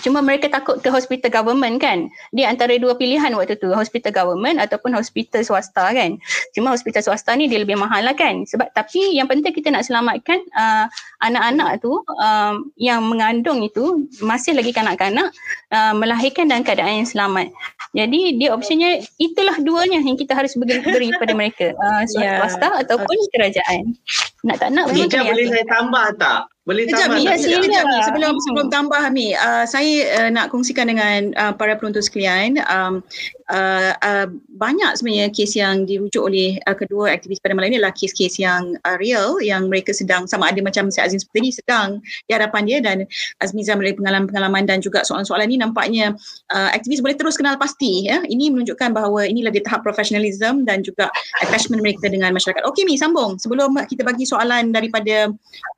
[0.02, 2.10] cuma mereka takut ke hospital government kan?
[2.34, 6.18] Dia antara dua pilihan waktu tu hospital government ataupun hospital swasta kan?
[6.50, 8.42] Cuma hospital swasta ni dia lebih mahal lah kan?
[8.42, 10.90] Sebab tapi yang penting kita nak selamatkan uh,
[11.22, 15.30] anak-anak tu um, yang mengandung itu masih lagi kanak-kanak
[15.70, 17.54] uh, melahirkan dalam keadaan yang selamat.
[17.94, 21.70] Jadi dia optionnya itulah duanya yang kita harus beri, beri pada mereka.
[21.78, 22.82] Uh, swasta yeah.
[22.82, 23.94] ataupun kerajaan.
[24.42, 28.34] Nak tak nak memang boleh saya tambah tak boleh tambah ya, sekejap, sekejap, sekejap, sebelum
[28.46, 29.34] sebelum tambah Mi.
[29.34, 32.62] Uh, saya uh, nak kongsikan dengan uh, para penonton sekalian.
[32.70, 33.02] Um,
[33.50, 38.38] uh, banyak sebenarnya kes yang dirujuk oleh uh, kedua aktivis pada malam ini adalah kes-kes
[38.38, 41.88] yang uh, real yang mereka sedang sama ada macam Syed Azim seperti ini sedang
[42.30, 43.04] di hadapan dia dan
[43.42, 46.14] Azmiza melalui pengalaman-pengalaman dan juga soalan-soalan ini nampaknya
[46.54, 48.22] uh, aktivis boleh terus kenal pasti ya.
[48.22, 51.10] Ini menunjukkan bahawa inilah di tahap profesionalism dan juga
[51.42, 52.62] attachment mereka dengan masyarakat.
[52.70, 53.36] Okey Mi sambung.
[53.42, 55.32] Sebelum kita bagi soalan daripada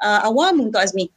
[0.04, 1.08] uh, awam untuk Azmi.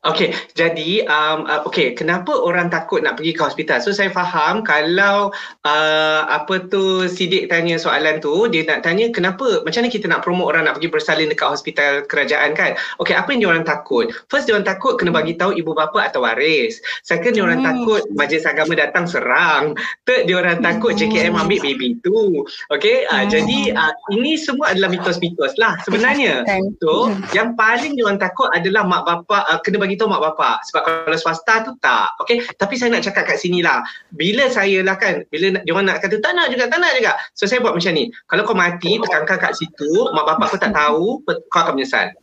[0.00, 3.84] Okay, jadi um, uh, okay, kenapa orang takut nak pergi ke hospital?
[3.84, 5.28] So saya faham kalau
[5.68, 10.24] uh, apa tu Sidik tanya soalan tu, dia nak tanya kenapa, macam mana kita nak
[10.24, 12.80] promote orang nak pergi bersalin dekat hospital kerajaan kan?
[12.96, 14.08] Okay, apa yang diorang takut?
[14.32, 16.80] First, diorang takut kena bagi tahu ibu bapa atau waris.
[17.04, 17.68] Second, diorang hmm.
[17.68, 19.76] takut majlis agama datang serang.
[20.08, 21.42] Third, diorang takut JKM hmm.
[21.44, 22.48] ambil baby tu.
[22.72, 23.36] Okay, uh, hmm.
[23.36, 26.48] jadi uh, ini semua adalah mitos-mitos lah sebenarnya.
[26.80, 30.62] So, yang paling diorang takut adalah mak bapa uh, kena bagi bagi tahu mak bapak.
[30.70, 32.46] Sebab kalau swasta tu tak okey?
[32.54, 33.82] Tapi saya nak cakap kat sini lah.
[34.14, 37.18] Bila saya lah kan bila dia orang nak kata tak nak juga tak nak juga.
[37.34, 38.14] So saya buat macam ni.
[38.30, 42.14] Kalau kau mati tekankan kat situ mak bapak kau tak tahu kau akan menyesal.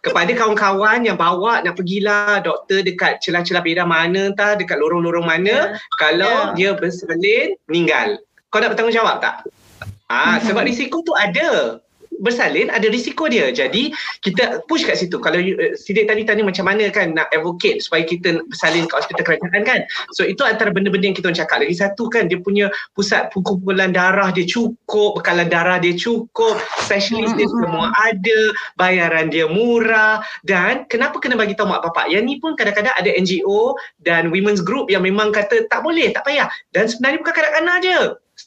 [0.00, 5.76] Kepada kawan-kawan yang bawa nak pergilah doktor dekat celah-celah beda mana entah dekat lorong-lorong mana
[5.76, 5.96] yeah.
[6.00, 6.56] kalau yeah.
[6.56, 8.20] dia bersalin meninggal.
[8.52, 9.48] Kau nak bertanggungjawab tak?
[10.12, 11.80] Ah, sebab risiko tu ada
[12.20, 13.48] bersalin ada risiko dia.
[13.48, 15.16] Jadi kita push kat situ.
[15.22, 19.24] Kalau uh, Sidik tadi tanya macam mana kan nak advocate supaya kita bersalin ke hospital
[19.24, 19.80] kerajaan kan.
[20.12, 21.64] So itu antara benda-benda yang kita cakap.
[21.64, 27.34] Lagi satu kan dia punya pusat kumpulan darah dia cukup, bekalan darah dia cukup, specialist
[27.34, 28.40] dia semua ada,
[28.76, 32.10] bayaran dia murah dan kenapa kena bagi tahu mak bapak?
[32.10, 36.26] Yang ni pun kadang-kadang ada NGO dan women's group yang memang kata tak boleh, tak
[36.26, 36.48] payah.
[36.74, 37.98] Dan sebenarnya bukan kanak-kanak je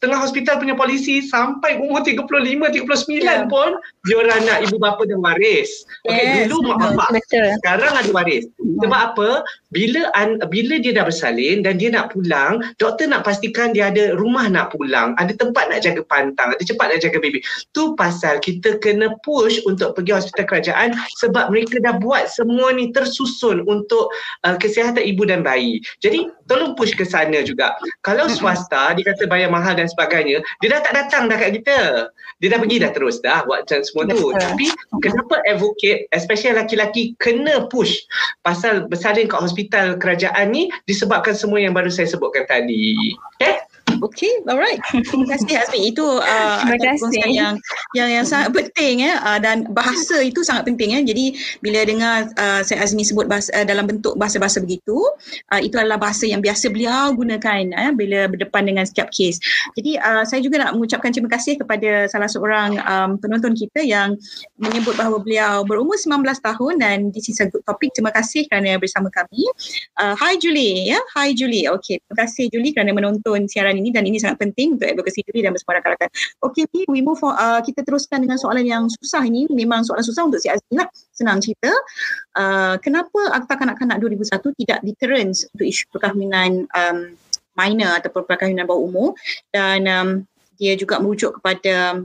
[0.06, 3.50] setengah hospital punya polisi sampai umur 35 39 yeah.
[3.50, 3.74] pun
[4.06, 5.82] dia orang nak ibu bapa dan waris.
[6.06, 7.18] Okey yes, dulu mak bapak.
[7.18, 7.58] Betul.
[7.58, 8.46] Sekarang ada waris.
[8.86, 9.30] Sebab apa?
[9.74, 14.14] Bila an, bila dia dah bersalin dan dia nak pulang, doktor nak pastikan dia ada
[14.14, 17.42] rumah nak pulang, ada tempat nak jaga pantang, ada cepat nak jaga baby.
[17.74, 22.94] Tu pasal kita kena push untuk pergi hospital kerajaan sebab mereka dah buat semua ni
[22.94, 24.14] tersusun untuk
[24.46, 25.82] uh, kesihatan ibu dan bayi.
[26.06, 27.74] Jadi tolong push ke sana juga.
[28.06, 32.12] Kalau swasta dia kata bayar mahal dan sebagainya, dia dah tak datang dah kat kita.
[32.44, 34.36] Dia dah pergi dah terus dah buat macam semua tu.
[34.36, 34.68] Tapi
[35.00, 38.04] kenapa advocate, especially laki-laki kena push
[38.44, 43.16] pasal bersalin kat hospital kerajaan ni disebabkan semua yang baru saya sebutkan tadi.
[43.40, 43.64] Okay?
[44.06, 44.78] Okay, alright.
[44.94, 45.90] Terima kasih Azmi.
[45.90, 47.26] Itu uh, Terima kasih.
[47.34, 47.58] yang
[47.98, 51.02] yang yang sangat penting ya uh, dan bahasa itu sangat penting ya.
[51.02, 51.34] Jadi
[51.66, 54.94] bila dengar uh, saya Azmi sebut bahasa uh, dalam bentuk bahasa-bahasa begitu,
[55.50, 59.42] uh, itu adalah bahasa yang biasa beliau gunakan uh, bila berdepan dengan setiap kes.
[59.74, 64.14] Jadi uh, saya juga nak mengucapkan terima kasih kepada salah seorang um, penonton kita yang
[64.62, 67.90] menyebut bahawa beliau berumur 19 tahun dan this is a good topic.
[67.98, 69.50] Terima kasih kerana bersama kami.
[69.98, 71.02] Uh, hi Julie ya.
[71.18, 71.66] Hi Julie.
[71.74, 75.48] Okay, terima kasih Julie kerana menonton siaran ini dan ini sangat penting untuk advokasi diri
[75.48, 76.12] dan bersama rakan-rakan.
[76.44, 77.40] Okay, we move on.
[77.40, 79.48] Uh, kita teruskan dengan soalan yang susah ini.
[79.48, 80.92] Memang soalan susah untuk si Azmi lah.
[81.16, 81.72] Senang cerita.
[82.36, 87.16] Uh, kenapa Akta Kanak-Kanak 2001 tidak deterrence untuk isu perkahwinan um,
[87.56, 89.10] minor ataupun perkahwinan bawah umur
[89.56, 90.10] dan um,
[90.60, 92.04] dia juga merujuk kepada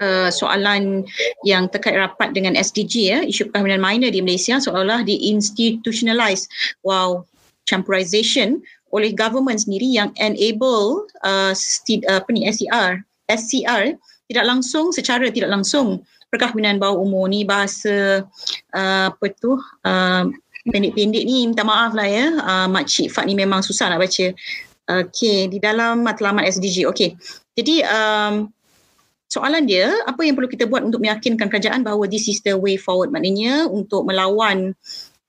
[0.00, 1.04] uh, soalan
[1.44, 6.48] yang terkait rapat dengan SDG ya, isu perkahwinan minor di Malaysia seolah-olah di-institutionalize.
[6.84, 7.24] Wow,
[7.68, 8.60] campurization
[8.92, 13.00] oleh government sendiri yang enable uh, sti, uh, apa ni SCR
[13.32, 13.96] SCR
[14.28, 18.24] tidak langsung secara tidak langsung perkahwinan bawah umur ni bahasa
[18.72, 20.24] uh, apa tu uh,
[20.68, 22.26] pendek-pendek ni minta maaf lah ya.
[22.40, 24.32] Uh, makcik Fat ni memang susah nak baca.
[24.82, 27.14] Okey di dalam matlamat SDG okey
[27.54, 28.50] jadi um,
[29.28, 32.76] soalan dia apa yang perlu kita buat untuk meyakinkan kerajaan bahawa this is the way
[32.76, 33.12] forward?
[33.12, 34.76] Maknanya untuk melawan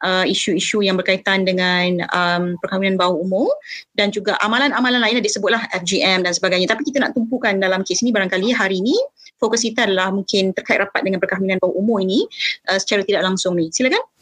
[0.03, 3.49] uh, isu-isu yang berkaitan dengan um, perkahwinan bawah umur
[3.97, 6.69] dan juga amalan-amalan lain disebutlah FGM dan sebagainya.
[6.69, 8.93] Tapi kita nak tumpukan dalam kes ini barangkali hari ini
[9.41, 12.27] fokus kita adalah mungkin terkait rapat dengan perkahwinan bawah umur ini
[12.69, 13.71] uh, secara tidak langsung ni.
[13.71, 14.12] Silakan.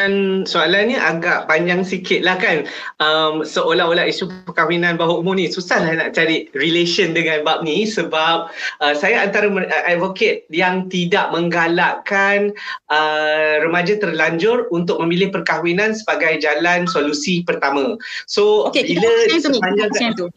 [0.00, 2.64] Dan soalannya agak panjang sikit lah kan
[3.04, 7.84] um, seolah-olah isu perkahwinan bawah umur ni susah lah nak cari relation dengan bab ni
[7.84, 8.48] sebab
[8.80, 12.56] uh, saya antara uh, advocate yang tidak menggalakkan
[12.88, 18.00] uh, remaja terlanjur untuk memilih perkahwinan sebagai jalan solusi pertama.
[18.24, 20.32] So okay, bila sepanjang tu.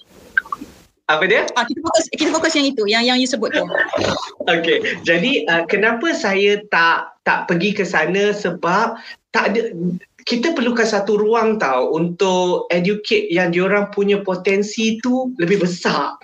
[1.07, 1.47] Apa dia?
[1.55, 3.63] Ah, kita fokus kita fokus yang itu, yang yang you sebut tu.
[4.47, 8.99] Okey, jadi uh, kenapa saya tak tak pergi ke sana sebab
[9.33, 9.73] tak ada
[10.23, 16.15] kita perlukan satu ruang tau untuk educate yang diorang punya potensi tu lebih besar.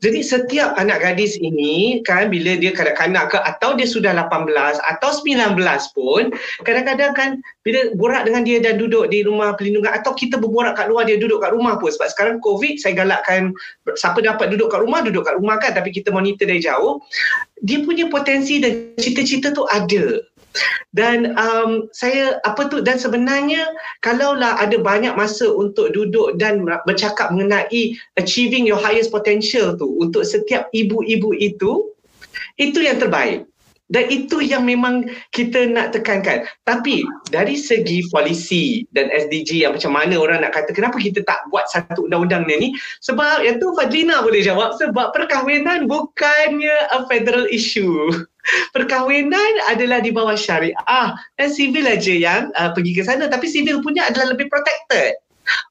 [0.00, 4.48] Jadi setiap anak gadis ini kan bila dia kanak-kanak ke atau dia sudah 18
[4.80, 5.60] atau 19
[5.92, 6.32] pun
[6.64, 7.30] kadang-kadang kan
[7.68, 11.20] bila borak dengan dia dan duduk di rumah pelindungan atau kita berborak kat luar dia
[11.20, 11.92] duduk kat rumah pun.
[11.92, 13.52] Sebab sekarang covid saya galakkan
[13.98, 17.02] siapa dapat duduk kat rumah duduk kat rumah kan tapi kita monitor dari jauh.
[17.60, 20.24] Dia punya potensi dan cita-cita tu ada
[20.90, 23.70] dan um, saya apa tu dan sebenarnya
[24.02, 30.26] kalaulah ada banyak masa untuk duduk dan bercakap mengenai achieving your highest potential tu untuk
[30.26, 31.94] setiap ibu-ibu itu
[32.58, 33.46] itu yang terbaik
[33.90, 36.46] dan itu yang memang kita nak tekankan.
[36.62, 37.02] Tapi
[37.34, 41.66] dari segi polisi dan SDG yang macam mana orang nak kata kenapa kita tak buat
[41.66, 42.70] satu undang-undang ni?
[43.02, 48.14] Sebab yang tu Fadlina boleh jawab sebab perkahwinan bukannya a federal issue.
[48.74, 50.76] Perkahwinan adalah di bawah syariah.
[51.36, 53.28] Dan sivil aja yang uh, pergi ke sana.
[53.28, 55.18] Tapi sivil punya adalah lebih protected.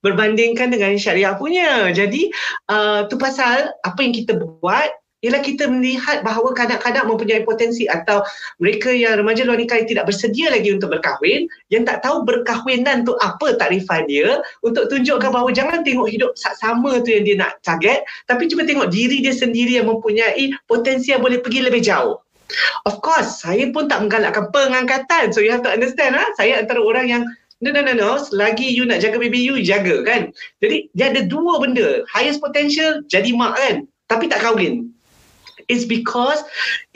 [0.04, 1.94] Berbandingkan dengan syariah punya.
[1.94, 2.30] Jadi
[2.68, 8.24] uh, tu pasal apa yang kita buat ialah kita melihat bahawa kadang-kadang mempunyai potensi atau
[8.64, 13.04] mereka yang remaja luar nikah yang tidak bersedia lagi untuk berkahwin yang tak tahu berkahwinan
[13.04, 17.60] tu apa takrifan dia untuk tunjukkan bahawa jangan tengok hidup sama tu yang dia nak
[17.68, 22.16] target tapi cuba tengok diri dia sendiri yang mempunyai potensi yang boleh pergi lebih jauh
[22.90, 25.30] Of course, saya pun tak menggalakkan pengangkatan.
[25.34, 26.26] So you have to understand, ha?
[26.38, 27.24] saya antara orang yang
[27.60, 28.16] No, no, no, no.
[28.16, 30.32] Selagi you nak jaga baby you, jaga kan.
[30.64, 32.08] Jadi dia ada dua benda.
[32.08, 33.84] Highest potential, jadi mak kan.
[34.08, 34.96] Tapi tak kahwin
[35.70, 36.42] is because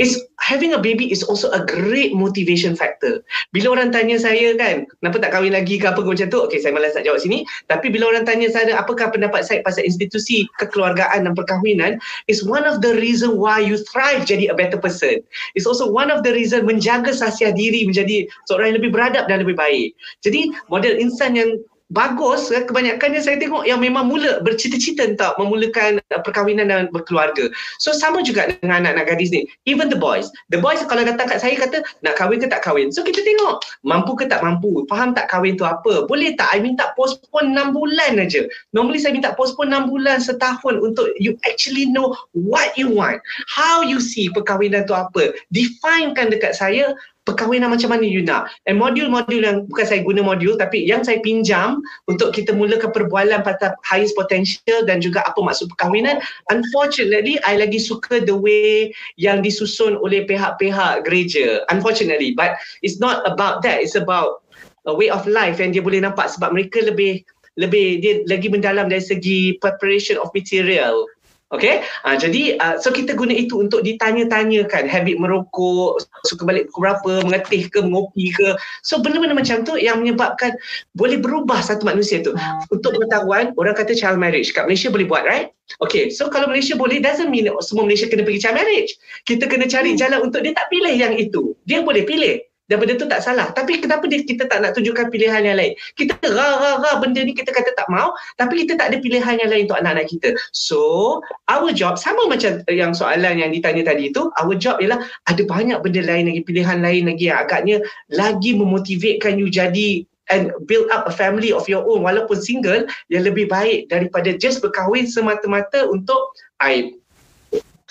[0.02, 3.22] is having a baby is also a great motivation factor.
[3.54, 6.42] Bila orang tanya saya kan, kenapa tak kahwin lagi ke apa ke macam tu?
[6.50, 7.46] Okay, saya malas nak jawab sini.
[7.70, 12.66] Tapi bila orang tanya saya, apakah pendapat saya pasal institusi kekeluargaan dan perkahwinan, is one
[12.66, 15.22] of the reason why you thrive jadi a better person.
[15.54, 19.46] It's also one of the reason menjaga sasiah diri menjadi seorang yang lebih beradab dan
[19.46, 19.94] lebih baik.
[20.26, 21.62] Jadi model insan yang
[21.94, 27.54] bagus eh, kebanyakannya saya tengok yang memang mula bercita-cita untuk memulakan uh, perkahwinan dan berkeluarga.
[27.78, 29.46] So sama juga dengan anak-anak gadis ni.
[29.70, 30.28] Even the boys.
[30.50, 32.90] The boys kalau datang kat saya kata nak kahwin ke tak kahwin.
[32.90, 34.84] So kita tengok mampu ke tak mampu.
[34.90, 36.10] Faham tak kahwin tu apa.
[36.10, 38.42] Boleh tak I minta postpone 6 bulan aja.
[38.74, 43.22] Normally saya minta postpone 6 bulan setahun untuk you actually know what you want.
[43.46, 45.38] How you see perkahwinan tu apa.
[45.54, 48.52] Definekan dekat saya perkahwinan macam mana you nak.
[48.68, 51.80] And modul-modul yang bukan saya guna modul tapi yang saya pinjam
[52.12, 56.20] untuk kita mulakan perbualan pada highest potential dan juga apa maksud perkahwinan.
[56.52, 61.64] Unfortunately, I lagi suka the way yang disusun oleh pihak-pihak gereja.
[61.72, 63.80] Unfortunately, but it's not about that.
[63.80, 64.44] It's about
[64.84, 67.24] a way of life yang dia boleh nampak sebab mereka lebih
[67.56, 71.06] lebih dia lagi mendalam dari segi preparation of material
[71.54, 76.90] Okay, uh, jadi uh, so kita guna itu untuk ditanya-tanyakan habit merokok, suka balik pukul
[76.90, 78.58] berapa, mengetih ke, mengopi ke.
[78.82, 80.58] So benda-benda macam tu yang menyebabkan
[80.98, 82.34] boleh berubah satu manusia tu.
[82.74, 84.50] Untuk pengetahuan, orang kata child marriage.
[84.50, 85.54] Kat Malaysia boleh buat, right?
[85.78, 88.98] Okay, so kalau Malaysia boleh, doesn't mean semua Malaysia kena pergi child marriage.
[89.30, 90.00] Kita kena cari hmm.
[90.02, 91.54] jalan untuk dia tak pilih yang itu.
[91.70, 92.42] Dia boleh pilih
[92.72, 93.52] dan benda tu tak salah.
[93.52, 95.76] Tapi kenapa dia, kita tak nak tunjukkan pilihan yang lain?
[96.00, 99.68] Kita ra-ra-ra benda ni kita kata tak mau, tapi kita tak ada pilihan yang lain
[99.68, 100.30] untuk anak-anak kita.
[100.56, 101.20] So,
[101.52, 105.78] our job sama macam yang soalan yang ditanya tadi itu, our job ialah ada banyak
[105.84, 111.04] benda lain lagi, pilihan lain lagi yang agaknya lagi memotivatkan you jadi and build up
[111.04, 116.32] a family of your own walaupun single yang lebih baik daripada just berkahwin semata-mata untuk
[116.64, 116.96] aib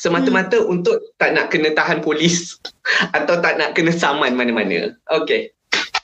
[0.03, 0.73] semata-mata hmm.
[0.75, 2.59] untuk tak nak kena tahan polis
[3.19, 4.99] atau tak nak kena saman mana-mana.
[5.07, 5.55] Okay.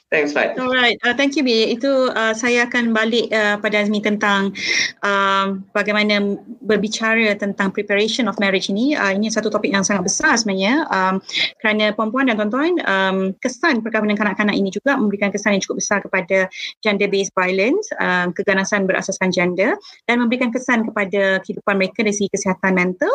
[0.09, 0.57] Thanks, Fat.
[0.57, 1.69] Alright, uh, thank you, B.
[1.69, 4.57] Itu uh, saya akan balik uh, pada Azmi tentang
[5.05, 8.97] uh, bagaimana berbicara tentang preparation of marriage ini.
[8.97, 11.21] Uh, ini satu topik yang sangat besar sebenarnya um,
[11.61, 16.01] kerana perempuan dan tuan-tuan, um, kesan perkahwinan kanak-kanak ini juga memberikan kesan yang cukup besar
[16.01, 16.49] kepada
[16.81, 19.77] gender-based violence, um, keganasan berasaskan gender
[20.09, 23.13] dan memberikan kesan kepada kehidupan mereka dari segi kesihatan mental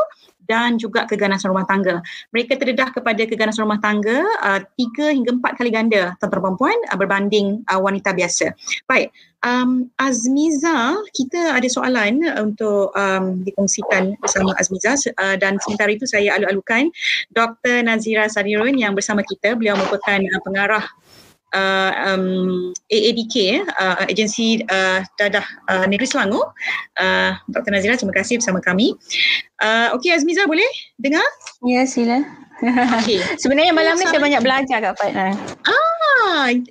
[0.54, 1.98] dan juga keganasan rumah tangga.
[2.30, 6.98] Mereka terdedah kepada keganasan rumah tangga uh, tiga hingga empat kali ganda tuan-tuan perempuan uh,
[6.98, 8.54] berbanding uh, wanita biasa.
[8.86, 9.10] Baik,
[9.42, 16.38] um, Azmiza, kita ada soalan untuk um, dikongsikan bersama Azmiza uh, dan sementara itu saya
[16.38, 16.94] alu-alukan
[17.34, 17.82] Dr.
[17.82, 19.58] Nazira Sadirun yang bersama kita.
[19.58, 20.86] Beliau merupakan uh, pengarah
[21.54, 22.26] uh, um,
[22.92, 26.52] AADK eh, uh, agensi uh, dadah uh, negeri Selangor
[27.00, 27.72] uh, Dr.
[27.72, 28.98] Nazira terima kasih bersama kami
[29.64, 30.68] uh, Okey Azmiza boleh
[31.00, 31.26] dengar?
[31.64, 32.44] Ya sila
[33.02, 33.20] okay.
[33.42, 35.12] Sebenarnya malam ni saya banyak belajar kat Pak.
[35.68, 35.83] Ah,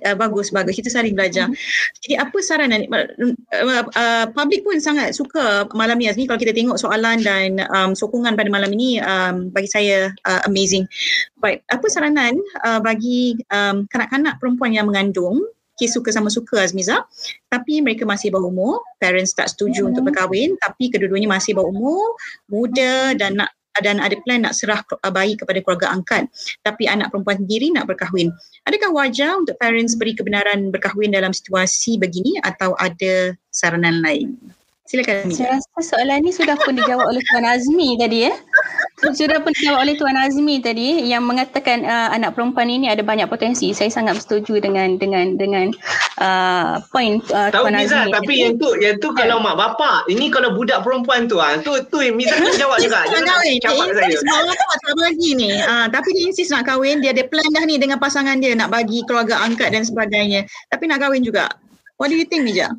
[0.05, 0.75] uh, bagus bagus.
[0.77, 1.47] Kita saling belajar.
[1.49, 1.57] Hmm.
[2.03, 6.77] Jadi apa saranan uh, uh, public pun sangat suka malam ni Azmi kalau kita tengok
[6.79, 10.85] soalan dan um, sokongan pada malam ini um, bagi saya uh, amazing.
[11.39, 15.43] Baik, apa saranan uh, bagi um, kanak-kanak perempuan yang mengandung
[15.73, 17.01] Okay, suka sama suka Azmiza
[17.49, 19.89] tapi mereka masih bawah umur parents tak setuju hmm.
[19.89, 22.13] untuk berkahwin tapi kedua-duanya masih bawah umur
[22.45, 23.49] muda dan nak
[23.81, 26.29] dan ada plan nak serah uh, bayi kepada keluarga angkat
[26.61, 28.29] tapi anak perempuan sendiri nak berkahwin.
[28.69, 34.37] Adakah wajar untuk parents beri kebenaran berkahwin dalam situasi begini atau ada saranan lain?
[34.93, 35.33] Silakan.
[35.33, 38.33] Saya rasa soalan ni sudah pun dijawab oleh Tuan Azmi tadi ya.
[39.01, 43.25] Sudah pun dijawab oleh Tuan Azmi tadi yang mengatakan uh, anak perempuan ini ada banyak
[43.25, 43.73] potensi.
[43.73, 45.73] Saya sangat bersetuju dengan dengan dengan
[46.21, 48.13] uh, point uh, Tahu Tuan Miza, Azmi.
[48.13, 51.73] Tapi yang tu yang tu kalau mak bapak, ini kalau budak perempuan tu ah, tu
[51.89, 53.01] tu Miza nak jawab juga.
[53.09, 53.57] Jangan kahwin.
[53.65, 55.51] Dia insist nak tak bagi ni.
[55.57, 58.69] Uh, tapi dia insist nak kahwin, dia ada plan dah ni dengan pasangan dia nak
[58.69, 60.45] bagi keluarga angkat dan sebagainya.
[60.69, 61.49] Tapi nak kahwin juga.
[61.97, 62.69] What do you think Mija?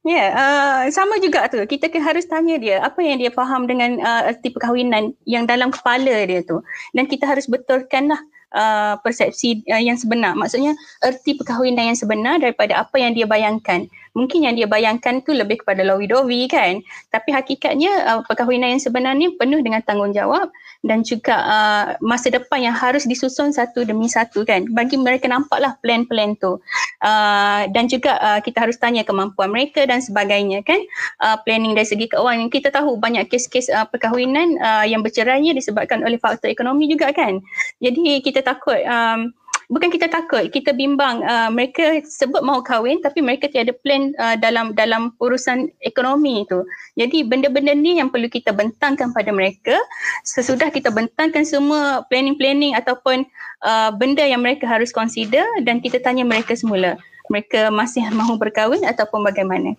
[0.00, 1.60] Ya, yeah, uh, sama juga tu.
[1.64, 6.24] Kita harus tanya dia apa yang dia faham dengan uh, erti perkahwinan yang dalam kepala
[6.24, 6.64] dia tu.
[6.96, 8.20] Dan kita harus betulkan lah
[8.56, 10.32] uh, persepsi uh, yang sebenar.
[10.36, 10.72] Maksudnya
[11.04, 15.62] erti perkahwinan yang sebenar daripada apa yang dia bayangkan mungkin yang dia bayangkan tu lebih
[15.62, 16.82] kepada lowi-dowi kan?
[17.10, 20.50] Tapi hakikatnya uh, perkahwinan yang sebenarnya penuh dengan tanggungjawab
[20.82, 24.66] dan juga uh, masa depan yang harus disusun satu demi satu kan?
[24.70, 26.58] Bagi mereka nampaklah plan-plan tu.
[27.00, 30.80] Uh, dan juga uh, kita harus tanya kemampuan mereka dan sebagainya kan?
[31.22, 32.50] Uh, planning dari segi keuangan.
[32.50, 37.40] Kita tahu banyak kes-kes uh, perkahwinan uh, yang bercerainya disebabkan oleh faktor ekonomi juga kan?
[37.80, 39.32] Jadi kita takut um,
[39.70, 44.34] bukan kita takut kita bimbang uh, mereka sebut mahu kahwin tapi mereka tiada plan uh,
[44.34, 46.66] dalam dalam urusan ekonomi itu
[46.98, 49.78] jadi benda-benda ni yang perlu kita bentangkan pada mereka
[50.26, 53.22] sesudah kita bentangkan semua planning-planning ataupun
[53.62, 56.98] uh, benda yang mereka harus consider dan kita tanya mereka semula
[57.30, 59.78] mereka masih mahu berkahwin ataupun bagaimana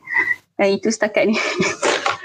[0.64, 1.38] uh, itu setakat ni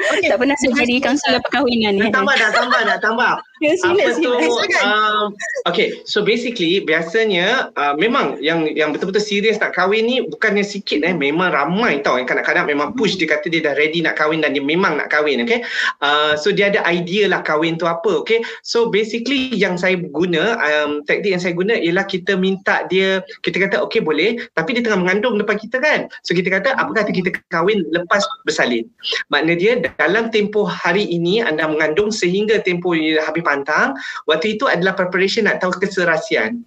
[0.07, 0.29] Okay.
[0.31, 2.09] tak pernah saya jadi kaunselor perkahwinan ni.
[2.13, 3.33] Tambah, dah tambah, dah tambah.
[3.65, 4.37] Ya, sila, Apa sila.
[4.37, 4.53] tu?
[4.85, 5.27] Um,
[5.65, 11.01] okay, so basically biasanya uh, memang yang yang betul-betul serius nak kahwin ni bukannya sikit
[11.01, 11.17] eh.
[11.17, 14.53] Memang ramai tau yang kadang-kadang memang push dia kata dia dah ready nak kahwin dan
[14.53, 15.41] dia memang nak kahwin.
[15.49, 15.65] Okay.
[16.05, 18.21] Uh, so dia ada idea lah kahwin tu apa.
[18.21, 18.45] Okay.
[18.61, 23.57] So basically yang saya guna, um, taktik yang saya guna ialah kita minta dia, kita
[23.57, 26.13] kata okay boleh tapi dia tengah mengandung depan kita kan.
[26.29, 28.85] So kita kata apa kata kita kahwin lepas bersalin.
[29.33, 33.95] Makna dia dalam tempoh hari ini anda mengandung sehingga tempoh habis pantang,
[34.27, 36.67] waktu itu adalah preparation nak tahu keserasian.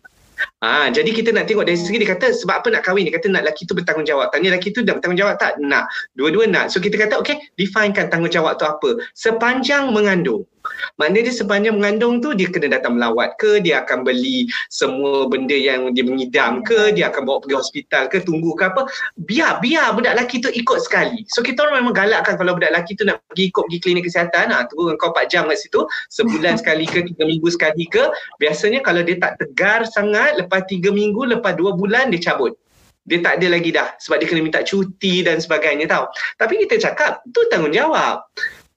[0.64, 3.08] Ha, jadi kita nak tengok dari segi dia kata sebab apa nak kahwin?
[3.12, 4.32] Dia kata nak lelaki tu bertanggungjawab.
[4.32, 5.60] Tanya lelaki tu nak bertanggungjawab tak?
[5.60, 5.92] Nak.
[6.16, 6.72] Dua-dua nak.
[6.72, 9.04] So kita kata okay definekan tanggungjawab tu apa?
[9.20, 10.48] Sepanjang mengandung
[10.97, 15.55] Maknanya dia sepanjang mengandung tu dia kena datang melawat ke, dia akan beli semua benda
[15.55, 18.88] yang dia mengidam ke, dia akan bawa pergi hospital ke, tunggu ke apa.
[19.26, 21.24] Biar, biar budak lelaki tu ikut sekali.
[21.32, 24.51] So kita orang memang galakkan kalau budak lelaki tu nak pergi ikut pergi klinik kesihatan,
[24.51, 25.82] ha, tunggu kau 4 jam kat situ,
[26.13, 28.09] sebulan sekali ke, 3 minggu sekali ke.
[28.41, 32.55] Biasanya kalau dia tak tegar sangat, lepas 3 minggu, lepas 2 bulan dia cabut
[33.09, 36.05] dia tak ada lagi dah sebab dia kena minta cuti dan sebagainya tau.
[36.38, 38.22] Tapi kita cakap tu tanggungjawab.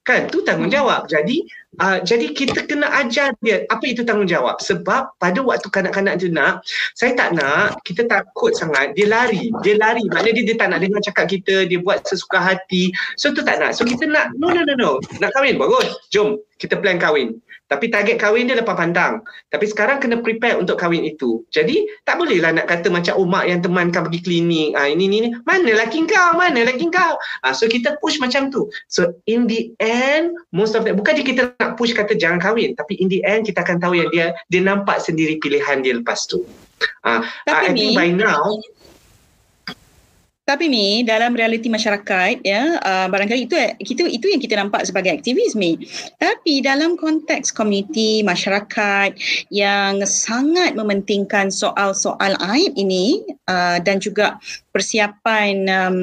[0.03, 0.27] Kan?
[0.31, 1.07] Tu tanggungjawab.
[1.07, 1.47] Jadi
[1.81, 4.61] Uh, jadi kita kena ajar dia apa itu tanggungjawab.
[4.61, 6.61] Sebab pada waktu kanak-kanak tu nak
[6.93, 9.49] saya tak nak kita takut sangat dia lari.
[9.65, 10.05] Dia lari.
[10.13, 12.93] Maknanya dia, dia tak nak dengar cakap kita dia buat sesuka hati.
[13.17, 13.73] So tu tak nak.
[13.73, 14.91] So kita nak no no no no.
[15.17, 15.57] Nak kahwin?
[15.57, 15.97] Bagus.
[16.13, 17.41] Jom kita plan kahwin
[17.73, 19.25] tapi target kahwin dia lepas pandang.
[19.49, 21.41] Tapi sekarang kena prepare untuk kahwin itu.
[21.49, 24.77] Jadi tak bolehlah nak kata macam oh mak yang temankan pergi klinik.
[24.77, 25.29] Ah ini ni ni.
[25.49, 26.37] Mana laki kau?
[26.37, 27.17] Mana laki kau?
[27.41, 28.69] Ah so kita push macam tu.
[28.93, 32.77] So in the end most of that bukan je kita nak push kata jangan kahwin
[32.77, 36.29] tapi in the end kita akan tahu yang dia dia nampak sendiri pilihan dia lepas
[36.29, 36.45] tu.
[37.09, 38.61] Ah uh, I think by now
[40.43, 45.15] tapi ni dalam realiti masyarakat ya uh, barangkali itu kita itu yang kita nampak sebagai
[45.15, 45.79] aktivis ni.
[46.19, 49.15] Tapi dalam konteks komuniti masyarakat
[49.55, 54.43] yang sangat mementingkan soal-soal aib ini uh, dan juga
[54.75, 55.99] persiapan um,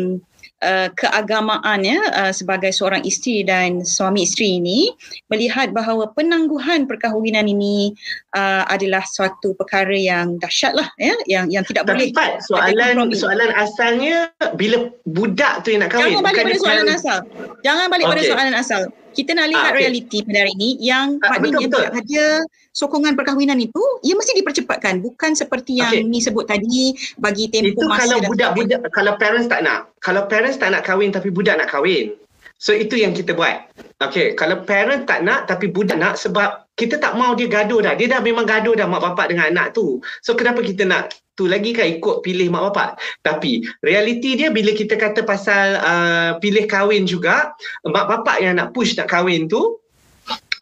[0.64, 4.91] uh, keagamaan ya uh, sebagai seorang isteri dan suami isteri ini
[5.32, 7.95] melihat bahawa penangguhan perkahwinan ini
[8.36, 13.12] uh, adalah suatu perkara yang dahsyat lah ya yang yang tidak Tapi boleh Pat, soalan
[13.16, 17.20] soalan asalnya bila budak tu yang nak kahwin Jangan balik pada soalan asal.
[17.64, 18.30] Jangan balik pada Okey.
[18.32, 18.82] soalan asal.
[19.10, 19.80] Kita nak lihat Ah, okey.
[19.82, 21.84] realiti pada hari ini yang Ah, maknanya betul, betul.
[21.84, 22.26] bila ada
[22.72, 25.01] sokongan perkahwinan itu, ia mesti dipercepatkan.
[25.01, 26.07] Bukan seperti yang Okey.
[26.07, 29.80] ni sebut tadi, bagi tempoh Itu masa kalau dan budak-budak kalau parents tak nak.
[29.99, 32.14] Kalau parents tak nak kahwin tapi budak nak kahwin.
[32.60, 33.72] So itu yang kita buat.
[34.03, 37.95] Okay, kalau parent tak nak tapi budak nak sebab kita tak mau dia gaduh dah.
[37.95, 40.03] Dia dah memang gaduh dah mak bapak dengan anak tu.
[40.20, 42.99] So kenapa kita nak tu lagi kan ikut pilih mak bapak.
[43.23, 47.55] Tapi realiti dia bila kita kata pasal uh, pilih kahwin juga,
[47.87, 49.79] mak bapak yang nak push nak kahwin tu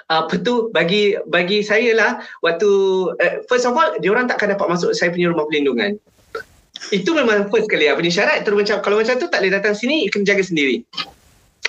[0.08, 2.70] apa tu bagi bagi saya lah waktu
[3.12, 6.00] uh, first of all dia orang takkan dapat masuk saya punya rumah perlindungan.
[6.94, 9.76] Itu memang first kali apa ni syarat terus macam kalau macam tu tak boleh datang
[9.76, 10.86] sini kena jaga sendiri.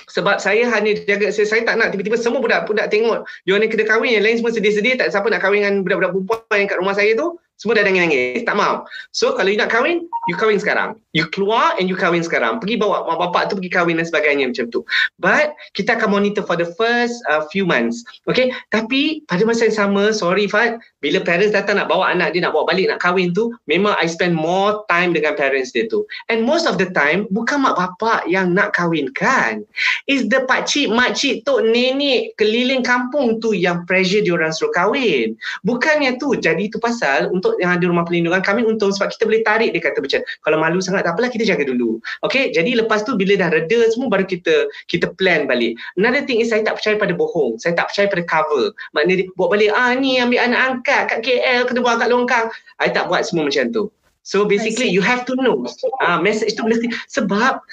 [0.09, 3.69] Sebab saya hanya jaga saya, saya tak nak tiba-tiba semua budak-budak tengok dia orang ni
[3.69, 6.77] kena kahwin yang lain semua sedih-sedih tak siapa nak kahwin dengan budak-budak perempuan yang kat
[6.79, 8.87] rumah saya tu semua dah nangis-nangis tak mau.
[9.11, 10.95] So kalau you nak kahwin you kahwin sekarang.
[11.17, 12.61] You keluar and you kahwin sekarang.
[12.61, 14.85] Pergi bawa mak bapak tu pergi kahwin dan sebagainya macam tu.
[15.17, 18.05] But kita akan monitor for the first uh, few months.
[18.29, 22.45] Okay tapi pada masa yang sama sorry Fat bila parents datang nak bawa anak dia
[22.45, 26.05] nak bawa balik nak kahwin tu memang I spend more time dengan parents dia tu.
[26.29, 29.65] And most of the time bukan mak bapak yang nak kahwinkan.
[30.05, 35.33] Is the pakcik, makcik, tok, nenek keliling kampung tu yang pressure dia orang suruh kahwin.
[35.65, 36.37] Bukannya tu.
[36.37, 39.81] Jadi tu pasal untuk yang ada rumah perlindungan kami untung sebab kita boleh tarik dia
[39.81, 41.99] kata macam kalau malu sangat tak apalah kita jaga dulu.
[42.25, 45.75] Okay jadi lepas tu bila dah reda semua baru kita kita plan balik.
[45.99, 47.57] Another thing is saya tak percaya pada bohong.
[47.59, 48.75] Saya tak percaya pada cover.
[48.95, 52.45] Maknanya dia buat balik ah ni ambil anak angkat kat KL kena buang kat longkang.
[52.79, 53.91] I tak buat semua macam tu.
[54.27, 55.65] So basically you have to know.
[56.03, 57.63] Ah message tu mesti sebab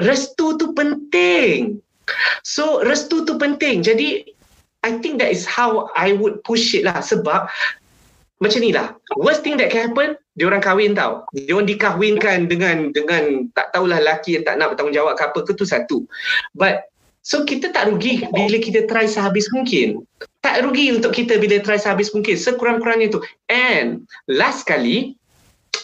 [0.00, 1.82] restu tu penting.
[2.46, 3.84] So restu tu penting.
[3.84, 4.32] Jadi
[4.86, 7.50] I think that is how I would push it lah sebab
[8.38, 8.94] macam ni lah.
[9.18, 11.26] Worst thing that can happen, dia orang kahwin tau.
[11.34, 15.52] Dia orang dikahwinkan dengan dengan tak tahulah lelaki yang tak nak bertanggungjawab ke apa ke
[15.58, 16.06] tu satu.
[16.54, 16.86] But
[17.26, 20.06] so kita tak rugi bila kita try sehabis mungkin.
[20.38, 22.38] Tak rugi untuk kita bila try sehabis mungkin.
[22.38, 23.20] Sekurang-kurangnya tu.
[23.50, 25.18] And last kali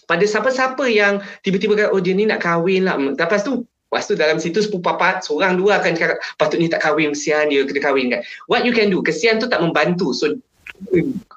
[0.07, 2.95] pada siapa-siapa yang tiba-tiba kata oh dia ni nak kahwin lah.
[2.95, 7.15] Lepas tu Lepas tu dalam situ sepupu papat seorang dua akan cakap patutnya tak kahwin
[7.15, 8.27] kesian dia kena kahwin kan.
[8.51, 10.11] What you can do kesian tu tak membantu.
[10.11, 10.35] So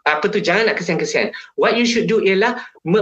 [0.07, 1.31] apa tu jangan nak kesian-kesian.
[1.59, 2.59] What you should do ialah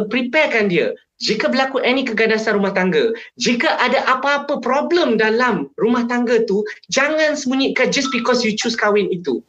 [0.10, 0.94] preparekan dia.
[1.24, 6.60] Jika berlaku any keganasan rumah tangga, jika ada apa-apa problem dalam rumah tangga tu,
[6.92, 9.40] jangan sembunyikan just because you choose kahwin itu.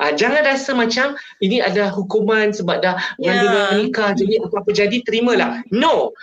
[0.00, 1.12] Uh, jangan rasa macam
[1.44, 3.76] ini ada hukuman sebab dah yeah.
[3.76, 5.60] nikah jadi apa-apa jadi terimalah.
[5.68, 6.16] No.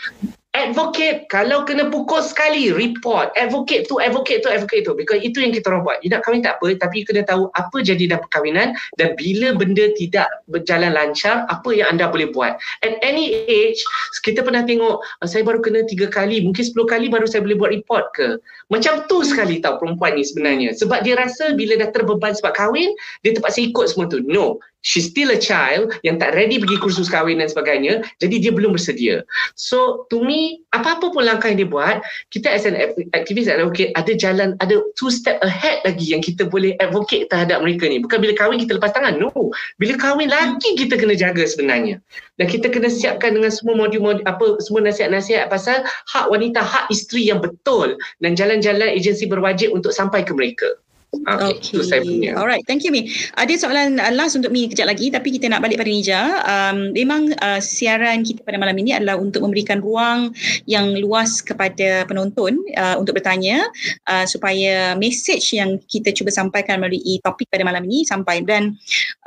[0.58, 3.30] Advocate kalau kena pukul sekali report.
[3.38, 4.98] Advocate tu advocate tu advocate tu.
[4.98, 5.98] Because itu yang kita orang buat.
[6.02, 9.54] You nak kahwin tak apa tapi you kena tahu apa jadi dalam perkahwinan dan bila
[9.54, 12.58] benda tidak berjalan lancar apa yang anda boleh buat.
[12.82, 13.78] At any age
[14.26, 17.58] kita pernah tengok "Ah, saya baru kena tiga kali mungkin sepuluh kali baru saya boleh
[17.62, 18.42] buat report ke?
[18.74, 20.74] Macam tu sekali tau perempuan ni sebenarnya.
[20.74, 22.90] Sebab dia rasa bila dah terbeban sebab kahwin
[23.22, 24.26] dia terpaksa ikut semua tu.
[24.26, 28.52] No she's still a child yang tak ready pergi kursus kahwin dan sebagainya jadi dia
[28.56, 29.28] belum bersedia.
[29.60, 32.00] So to me apa-apa pun langkah yang dia buat
[32.32, 36.48] kita as an ac- activist advocate ada jalan ada two step ahead lagi yang kita
[36.48, 38.00] boleh advocate terhadap mereka ni.
[38.00, 39.30] Bukan bila kahwin kita lepas tangan no.
[39.76, 42.00] Bila kahwin lagi kita kena jaga sebenarnya.
[42.40, 47.28] Dan kita kena siapkan dengan semua modul-modul apa semua nasihat-nasihat pasal hak wanita hak isteri
[47.28, 50.70] yang betul dan jalan-jalan agensi berwajib untuk sampai ke mereka
[51.08, 52.36] Okay, itu saya punya.
[52.36, 53.08] Alright, thank you Mi.
[53.40, 56.22] Ada soalan uh, last untuk Mi kejap lagi tapi kita nak balik pada Nija.
[56.44, 60.36] Um, memang uh, siaran kita pada malam ini adalah untuk memberikan ruang
[60.68, 63.64] yang luas kepada penonton uh, untuk bertanya
[64.12, 68.76] uh, supaya message yang kita cuba sampaikan melalui topik pada malam ini sampai dan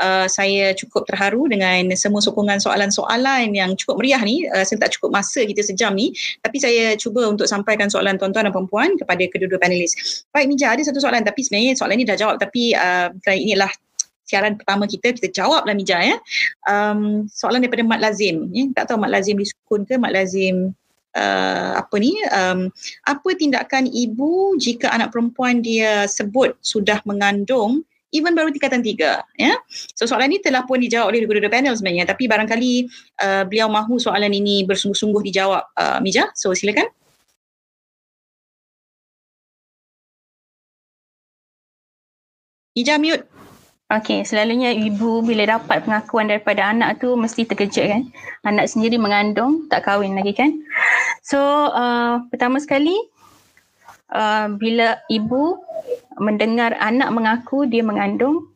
[0.05, 4.45] uh, saya cukup terharu dengan semua sokongan soalan-soalan yang cukup meriah ni.
[4.53, 6.13] Uh, saya tak cukup masa kita sejam ni
[6.45, 9.97] tapi saya cuba untuk sampaikan soalan tuan-tuan dan perempuan kepada kedua-dua panelis.
[10.29, 13.73] Baik Mija, ada satu soalan tapi sebenarnya soalan ni dah jawab tapi uh, kerana inilah
[14.31, 16.15] siaran pertama kita, kita jawab lah Mija ya.
[16.71, 18.47] Um, soalan daripada Mat Lazim.
[18.55, 18.71] Ya.
[18.79, 20.71] Tak tahu Mat Lazim di sukun ke Mat Lazim
[21.17, 22.71] uh, apa ni um,
[23.07, 29.55] apa tindakan ibu jika anak perempuan dia sebut sudah mengandung even baru tingkatan tiga ya
[29.95, 32.73] so soalan ini telah pun dijawab oleh kedua-dua panel sebenarnya tapi barangkali
[33.23, 36.91] uh, beliau mahu soalan ini bersungguh-sungguh dijawab uh, Mija so silakan
[42.81, 43.29] Mija mute
[43.93, 48.03] Okey, selalunya ibu bila dapat pengakuan daripada anak tu mesti terkejut kan.
[48.47, 50.63] Anak sendiri mengandung, tak kahwin lagi kan.
[51.27, 51.37] So,
[51.75, 52.95] uh, pertama sekali
[54.15, 55.59] uh, bila ibu
[56.23, 58.49] mendengar anak mengaku dia mengandung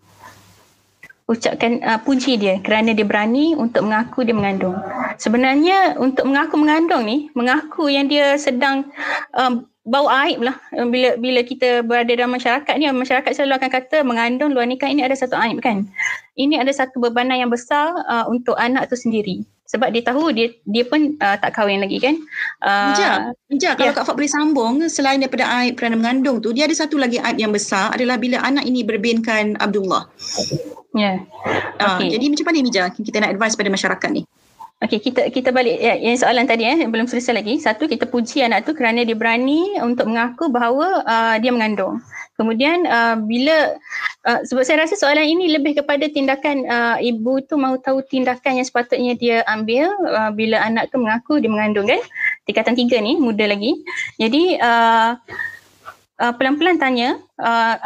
[1.26, 4.78] ucapkan uh, puji dia kerana dia berani untuk mengaku dia mengandung.
[5.18, 8.86] Sebenarnya untuk mengaku mengandung ni, mengaku yang dia sedang
[9.34, 13.96] um, bau aib lah bila bila kita berada dalam masyarakat ni masyarakat selalu akan kata
[14.00, 15.84] mengandung luar nikah ini ada satu aib kan
[16.40, 20.56] ini ada satu bebanan yang besar uh, untuk anak tu sendiri sebab dia tahu dia
[20.64, 22.16] dia pun uh, tak kahwin lagi kan
[22.64, 23.10] uh, Ija,
[23.52, 23.96] Ija kalau yeah.
[23.96, 27.36] Kak Fat boleh sambung selain daripada aib kerana mengandung tu dia ada satu lagi aib
[27.36, 30.08] yang besar adalah bila anak ini berbinkan Abdullah
[30.96, 31.80] ya yeah.
[31.84, 32.08] uh, okay.
[32.08, 34.24] jadi macam mana Mija kita nak advice pada masyarakat ni
[34.84, 37.56] Okey, kita kita balik ya, yang soalan tadi eh belum selesai lagi.
[37.56, 42.04] Satu kita puji anak tu kerana dia berani untuk mengaku bahawa uh, dia mengandung.
[42.36, 43.80] Kemudian uh, bila
[44.28, 48.60] uh, sebab saya rasa soalan ini lebih kepada tindakan uh, ibu tu mahu tahu tindakan
[48.60, 52.04] yang sepatutnya dia ambil uh, bila anak tu mengaku dia mengandung kan.
[52.44, 53.80] Tingkatan tiga ni muda lagi.
[54.20, 55.16] Jadi uh,
[56.20, 57.80] uh, pelan-pelan tanya uh,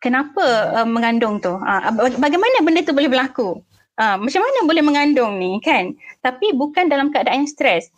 [0.00, 1.52] kenapa uh, mengandung tu?
[1.52, 3.60] Uh, bagaimana benda tu boleh berlaku?
[4.00, 5.92] Uh, macam mana boleh mengandung ni kan?
[6.24, 7.92] Tapi bukan dalam keadaan stres.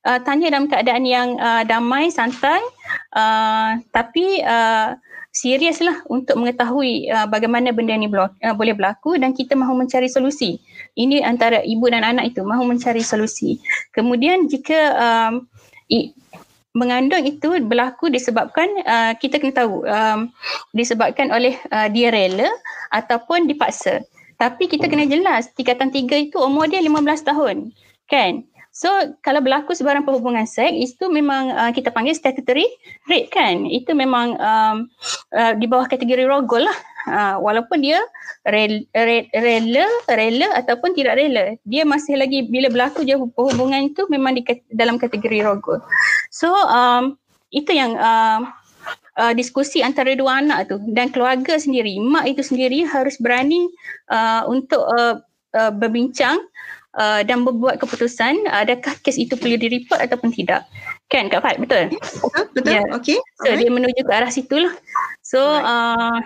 [0.00, 2.64] Uh, tanya dalam keadaan yang uh, damai, santai.
[3.12, 4.96] Uh, tapi uh,
[5.32, 10.08] serius lah untuk mengetahui uh, bagaimana benda ni uh, boleh berlaku dan kita mahu mencari
[10.08, 10.56] solusi.
[10.96, 13.60] Ini antara ibu dan anak itu mahu mencari solusi.
[13.92, 15.44] Kemudian jika um,
[15.92, 16.12] i-
[16.72, 20.32] mengandung itu berlaku disebabkan uh, kita kena tahu um,
[20.72, 22.48] disebabkan oleh uh, dia rela
[22.88, 24.00] ataupun dipaksa.
[24.42, 27.70] Tapi kita kena jelas tingkatan tiga itu umur dia 15 tahun.
[28.10, 28.42] Kan?
[28.74, 28.88] So
[29.20, 32.66] kalau berlaku sebarang perhubungan seks itu memang uh, kita panggil statutory
[33.06, 33.70] rape kan.
[33.70, 34.76] Itu memang um,
[35.30, 36.78] uh, di bawah kategori rogol lah.
[37.02, 38.00] Uh, walaupun dia
[38.42, 38.82] rela,
[39.30, 41.54] rela, rela ataupun tidak rela.
[41.62, 44.42] Dia masih lagi bila berlaku je perhubungan itu memang di
[44.74, 45.78] dalam kategori rogol.
[46.34, 47.20] So um,
[47.52, 48.40] itu yang uh,
[49.18, 50.76] uh, diskusi antara dua anak tu.
[50.92, 53.68] Dan keluarga sendiri mak itu sendiri harus berani
[54.12, 55.20] uh, untuk uh,
[55.56, 56.38] uh, berbincang
[56.96, 60.64] uh, dan membuat keputusan adakah kes itu perlu direport ataupun tidak.
[61.12, 61.92] Kan Kak Fat betul?
[61.92, 62.72] Betul betul.
[62.72, 62.86] Yeah.
[62.96, 63.18] okey.
[63.42, 63.60] So Alright.
[63.60, 64.72] dia menuju ke arah situlah
[65.20, 66.20] so uh,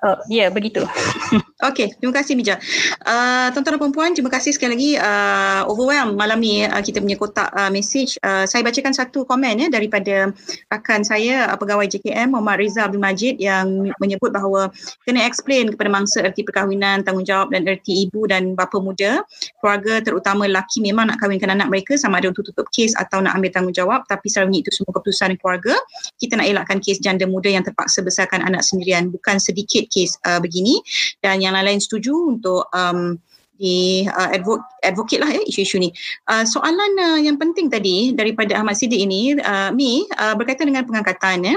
[0.00, 0.80] Oh, ya, yeah, begitu.
[1.60, 2.56] Okey, terima kasih Mija.
[3.04, 7.20] Uh, tuan-tuan dan puan terima kasih sekali lagi uh, overwhelm malam ni uh, kita punya
[7.20, 8.16] kotak uh, message.
[8.24, 10.32] Uh, saya bacakan satu komen ya daripada
[10.72, 14.72] rakan saya uh, pegawai JKM Muhammad Rizal Abdul Majid yang menyebut bahawa
[15.04, 19.20] kena explain kepada mangsa erti perkahwinan, tanggungjawab dan erti ibu dan bapa muda.
[19.60, 23.36] Keluarga terutama lelaki memang nak kahwinkan anak mereka sama ada untuk tutup kes atau nak
[23.36, 25.76] ambil tanggungjawab tapi sebenarnya itu semua keputusan keluarga.
[26.16, 30.40] Kita nak elakkan kes janda muda yang terpaksa besarkan anak sendirian bukan sedikit kes uh,
[30.40, 30.80] begini
[31.20, 33.18] dan yang lain-lain setuju untuk um,
[33.60, 35.92] di uh, advocate, advocate lah ya isu-isu ni.
[36.24, 40.88] Uh, soalan uh, yang penting tadi daripada Ahmad Siddiq ini, uh, Mi, uh, berkaitan dengan
[40.88, 41.56] pengangkatan ya.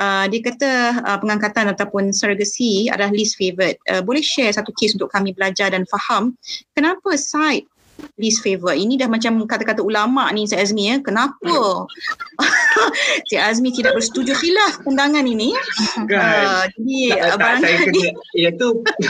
[0.00, 0.70] Uh, dia kata
[1.04, 3.78] uh, pengangkatan ataupun surrogacy adalah least favourite.
[3.86, 6.34] Uh, boleh share satu kes untuk kami belajar dan faham
[6.72, 7.68] kenapa side
[8.18, 8.74] least favour.
[8.74, 10.96] Ini dah macam kata-kata ulama ni Cik Azmi ya.
[10.98, 11.86] Kenapa
[13.30, 15.54] Cik Azmi tidak bersetuju khilaf pandangan ini?
[16.06, 16.18] Kan.
[16.18, 18.68] Uh, jadi tak, tak, saya kena, yang tu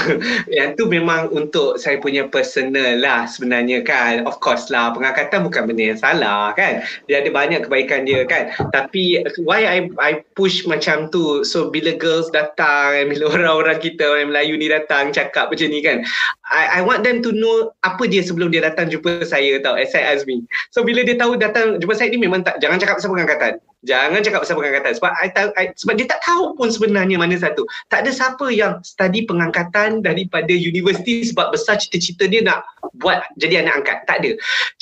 [0.60, 4.28] yang tu memang untuk saya punya personal lah sebenarnya kan.
[4.28, 6.84] Of course lah pengangkatan bukan benda yang salah kan.
[7.08, 8.52] Dia ada banyak kebaikan dia kan.
[8.72, 14.32] Tapi why I I push macam tu so bila girls datang bila orang-orang kita orang
[14.32, 16.04] Melayu ni datang cakap macam ni kan.
[16.48, 20.04] I I want them to know apa dia sebelum dia datang jumpa saya tau Esai
[20.04, 23.54] Azmi so bila dia tahu datang jumpa saya ni memang tak jangan cakap pasal pengangkatan.
[23.86, 24.92] Jangan cakap pasal pengangkatan.
[24.98, 27.62] Sebab I, I, sebab dia tak tahu pun sebenarnya mana satu.
[27.94, 32.66] Tak ada siapa yang study pengangkatan daripada universiti sebab besar cita-cita dia nak
[32.98, 33.98] buat jadi anak angkat.
[34.10, 34.30] Tak ada.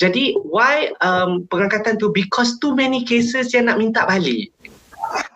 [0.01, 2.09] Jadi why um, pengangkatan tu?
[2.09, 4.49] Because too many cases yang nak minta balik.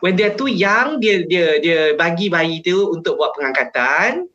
[0.01, 4.25] When are too young dia dia dia bagi bayi tu untuk buat pengangkatan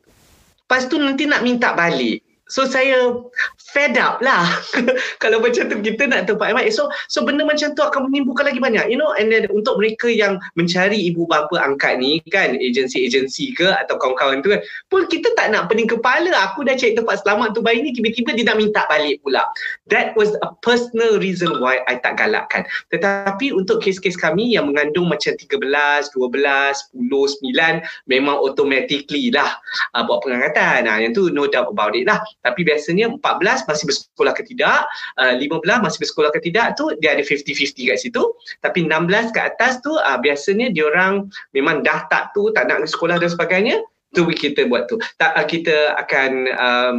[0.67, 2.26] Lepas tu nanti nak minta balik.
[2.47, 3.11] So saya
[3.59, 4.47] fed up lah
[5.23, 6.71] kalau macam tu kita nak tempat baik.
[6.71, 8.87] So so benda macam tu akan menimbulkan lagi banyak.
[8.87, 13.67] You know and then untuk mereka yang mencari ibu bapa angkat ni kan agensi-agensi ke
[13.67, 16.31] atau kawan-kawan tu kan pun kita tak nak pening kepala.
[16.51, 19.43] Aku dah cari tempat selamat tu bayi ni tiba-tiba dia nak minta balik pula.
[19.91, 22.63] That was a personal reason why I tak galakkan.
[22.95, 29.59] Tetapi untuk kes-kes kami yang mengandung macam 13, 12, 10, 9 memang automatically lah
[29.91, 30.87] uh, buat pengangkatan.
[30.87, 34.87] Nah, yang tu no doubt about it lah tapi biasanya 14 masih bersekolah ke tidak,
[35.19, 38.23] uh, 15 masih bersekolah ke tidak tu dia ada 50-50 kat situ.
[38.63, 42.87] Tapi 16 ke atas tu uh, biasanya dia orang memang dah tak tu, tak nak
[42.87, 43.83] sekolah dan sebagainya,
[44.15, 44.95] tu kita buat tu.
[45.19, 46.97] Tak uh, kita akan um,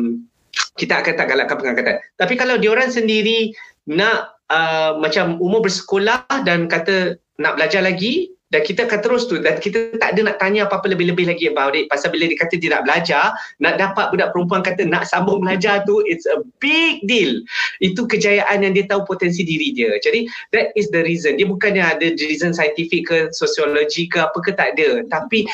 [0.74, 1.96] kita akan tak galakkan pengangkatan.
[2.18, 3.54] Tapi kalau dia orang sendiri
[3.88, 9.36] nak uh, macam umur bersekolah dan kata nak belajar lagi, dan kita akan terus tu
[9.36, 11.84] dan kita tak ada nak tanya apa-apa lebih-lebih lagi about it.
[11.92, 15.84] Pasal bila dia kata dia nak belajar nak dapat budak perempuan kata nak sambung belajar
[15.84, 17.44] tu it's a big deal.
[17.84, 19.92] Itu kejayaan yang dia tahu potensi diri dia.
[20.00, 20.24] Jadi
[20.56, 21.36] that is the reason.
[21.36, 25.04] Dia bukannya ada reason scientific ke sosiologi ke apa ke tak ada.
[25.12, 25.44] Tapi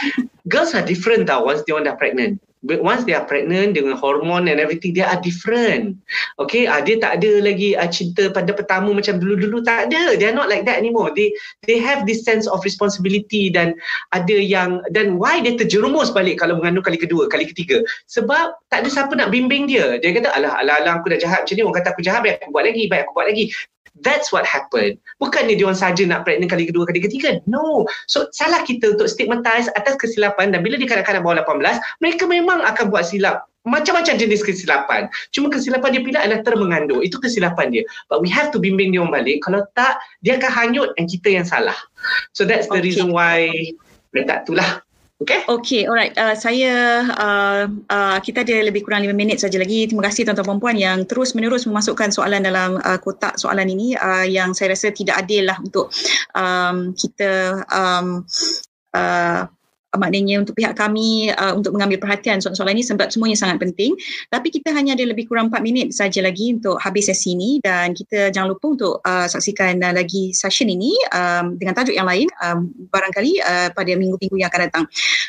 [0.46, 4.48] girls are different tau once dia orang dah pregnant once they are pregnant dengan hormon
[4.48, 6.00] and everything they are different.
[6.40, 6.64] Okay?
[6.64, 10.16] Uh, dia tak ada lagi uh, cinta pada pertama macam dulu-dulu tak ada.
[10.16, 11.12] They are not like that anymore.
[11.12, 11.30] They
[11.68, 13.76] they have this sense of responsibility dan
[14.16, 17.84] ada yang dan why dia terjerumus balik kalau mengandung kali kedua kali ketiga?
[18.08, 20.00] Sebab tak ada siapa nak bimbing dia.
[20.00, 21.62] Dia kata alah alah, alah aku dah jahat macam ni.
[21.62, 23.44] Orang kata aku jahat baik aku buat lagi baik aku buat lagi
[24.02, 24.98] That's what happened.
[25.22, 27.38] Bukannya dia orang saja nak pregnant kali kedua, kali ketiga.
[27.46, 27.86] No.
[28.10, 32.58] So salah kita untuk stigmatize atas kesilapan dan bila di kanak-kanak bawah 18, mereka memang
[32.66, 35.08] akan buat silap macam-macam jenis kesilapan.
[35.32, 37.00] Cuma kesilapan dia pilih adalah termengandung.
[37.00, 37.82] Itu kesilapan dia.
[38.12, 39.40] But we have to bimbing dia orang balik.
[39.48, 41.76] Kalau tak, dia akan hanyut dan kita yang salah.
[42.36, 42.92] So that's the okay.
[42.92, 43.48] reason why
[44.12, 44.84] tak itulah.
[45.24, 45.40] Okay.
[45.48, 46.12] Okay, alright.
[46.20, 49.88] Uh, saya, uh, uh, kita ada lebih kurang lima minit saja lagi.
[49.88, 54.28] Terima kasih tuan-tuan perempuan yang terus menerus memasukkan soalan dalam uh, kotak soalan ini uh,
[54.28, 55.88] yang saya rasa tidak adil lah untuk
[56.36, 58.20] um, kita um,
[58.92, 59.48] uh,
[59.96, 63.94] maknanya untuk pihak kami uh, untuk mengambil perhatian soalan-soalan ini sebab semuanya sangat penting.
[64.30, 67.94] Tapi kita hanya ada lebih kurang 4 minit saja lagi untuk habis sesi ini dan
[67.94, 72.26] kita jangan lupa untuk uh, saksikan uh, lagi session ini um, dengan tajuk yang lain
[72.42, 74.84] um, barangkali uh, pada minggu-minggu yang akan datang.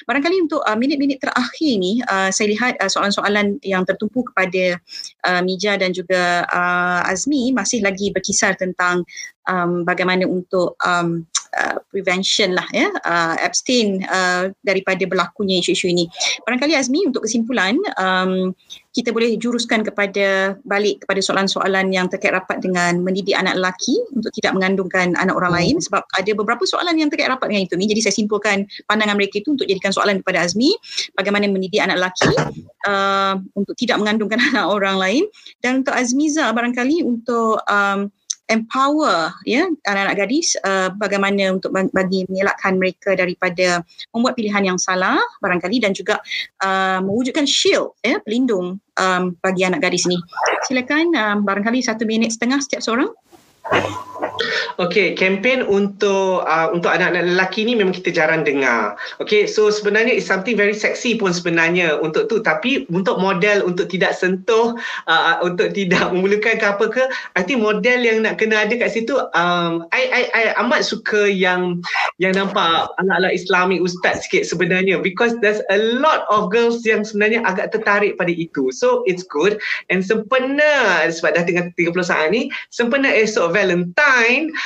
[0.05, 4.77] Barangkali untuk uh, minit-minit terakhir ini uh, saya lihat uh, soalan-soalan yang tertumpu kepada
[5.25, 9.05] uh, Mija dan juga uh, Azmi masih lagi berkisar tentang
[9.49, 11.25] um, bagaimana untuk um,
[11.55, 16.05] uh, prevention lah ya uh, abstain uh, daripada berlakunya isu-isu ini.
[16.43, 18.51] Barangkali Azmi untuk kesimpulan um,
[18.95, 24.31] kita boleh juruskan kepada balik kepada soalan-soalan yang terkait rapat dengan mendidik anak lelaki untuk
[24.31, 27.91] tidak mengandungkan anak orang lain sebab ada beberapa soalan yang terkait rapat dengan itu ni.
[27.91, 30.71] Jadi saya simpulkan pandangan mereka itu untuk jadikan soalan kepada Azmi
[31.19, 32.31] bagaimana mendidik anak lelaki
[32.87, 35.23] uh, untuk tidak mengandungkan anak orang lain
[35.59, 38.07] dan untuk Azmiza barangkali untuk um,
[38.45, 43.81] empower ya anak-anak gadis uh, bagaimana untuk bagi mengelakkan mereka daripada
[44.13, 46.21] membuat pilihan yang salah barangkali dan juga
[46.61, 50.17] uh, mewujudkan shield ya pelindung um, bagi anak gadis ini.
[50.69, 53.09] Silakan um, barangkali satu minit setengah setiap seorang.
[54.75, 58.99] Okay, kempen untuk uh, untuk anak-anak lelaki ni memang kita jarang dengar.
[59.23, 62.43] Okay, so sebenarnya it's something very sexy pun sebenarnya untuk tu.
[62.43, 64.75] Tapi untuk model untuk tidak sentuh,
[65.07, 67.03] uh, untuk tidak memulakan ke apa ke,
[67.39, 71.27] I think model yang nak kena ada kat situ, um, I, I, I amat suka
[71.31, 71.79] yang
[72.19, 77.43] yang nampak anak-anak Islamic ustaz sikit sebenarnya because there's a lot of girls yang sebenarnya
[77.47, 78.71] agak tertarik pada itu.
[78.75, 79.57] So it's good
[79.87, 84.24] and sempena sebab dah tengah 30 saat ni, sempena esok Valentine,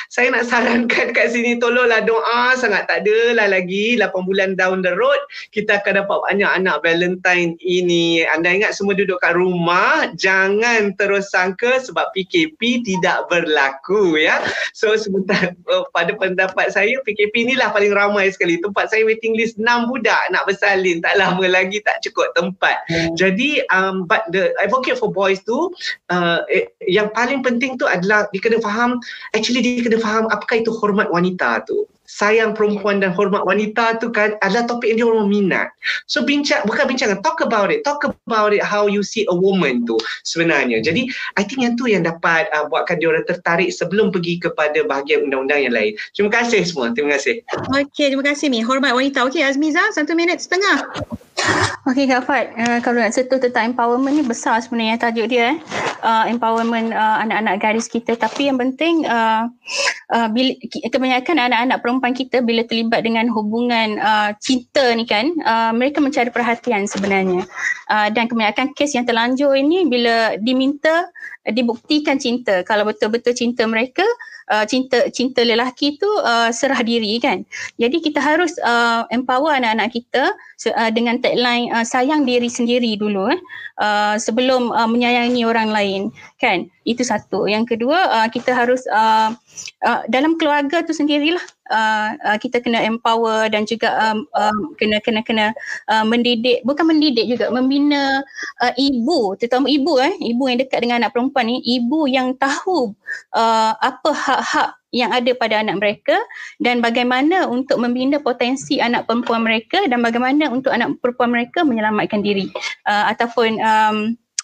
[0.09, 4.93] saya nak sarankan kat sini tolonglah doa sangat tak adalah lagi 8 bulan down the
[4.93, 8.21] road kita akan dapat banyak anak Valentine ini.
[8.25, 14.43] Anda ingat semua duduk kat rumah, jangan terus sangka sebab PKP tidak berlaku ya.
[14.77, 18.61] So sebentar uh, pada pendapat saya PKP inilah paling ramai sekali.
[18.61, 21.01] Tempat saya waiting list 6 budak nak bersalin.
[21.01, 22.77] Tak lama lagi tak cukup tempat.
[22.91, 23.17] Hmm.
[23.17, 25.73] Jadi um, but the advocate for boys tu
[26.13, 29.01] uh, eh, yang paling penting tu adalah dia kena faham
[29.33, 34.09] actually dia kena faham apakah itu hormat wanita tu sayang perempuan dan hormat wanita tu
[34.09, 35.67] kan adalah topik yang dia orang minat.
[36.09, 37.85] So bincang, bukan bincang, talk about it.
[37.85, 39.93] Talk about it how you see a woman tu
[40.25, 40.81] sebenarnya.
[40.81, 41.05] Jadi
[41.37, 45.29] I think yang tu yang dapat uh, buatkan dia orang tertarik sebelum pergi kepada bahagian
[45.29, 45.93] undang-undang yang lain.
[46.17, 46.89] Terima kasih semua.
[46.97, 47.45] Terima kasih.
[47.77, 48.65] Okey, terima kasih Mi.
[48.65, 49.29] Hormat wanita.
[49.29, 50.89] Okey Azmiza, satu minit setengah.
[51.87, 55.57] Okey Kak Fad, uh, kalau nak sentuh tentang empowerment ni besar sebenarnya tajuk dia eh.
[55.99, 59.51] Uh, empowerment uh, anak-anak garis kita tapi yang penting uh,
[60.15, 60.55] uh, bila,
[60.87, 66.31] kebanyakan anak-anak perempuan kita bila terlibat dengan hubungan uh, cinta ni kan uh, mereka mencari
[66.31, 67.43] perhatian sebenarnya
[67.91, 71.11] uh, dan kebanyakan kes yang terlanjur ini bila diminta
[71.51, 74.05] dibuktikan cinta kalau betul-betul cinta mereka
[74.51, 77.45] uh, cinta cinta lelaki tu uh, serah diri kan.
[77.77, 80.33] Jadi kita harus uh, empower anak-anak kita
[80.75, 83.39] uh, dengan tagline uh, sayang diri sendiri dulu eh
[83.79, 86.01] uh, sebelum uh, menyayangi orang lain
[86.41, 86.67] kan.
[86.83, 87.45] Itu satu.
[87.45, 89.31] Yang kedua uh, kita harus uh,
[89.85, 94.97] uh, dalam keluarga tu sendirilah uh, uh, kita kena empower dan juga um, um, kena
[95.01, 95.45] kena kena
[95.89, 98.21] uh, mendidik bukan mendidik juga membina
[98.61, 100.13] uh, ibu terutama ibu eh.
[100.19, 102.93] Ibu yang dekat dengan anak perempuan ni ibu yang tahu
[103.33, 106.17] uh, apa hak-hak yang ada pada anak mereka
[106.57, 112.25] dan bagaimana untuk membina potensi anak perempuan mereka dan bagaimana untuk anak perempuan mereka menyelamatkan
[112.25, 112.49] diri
[112.89, 113.97] uh, ataupun um,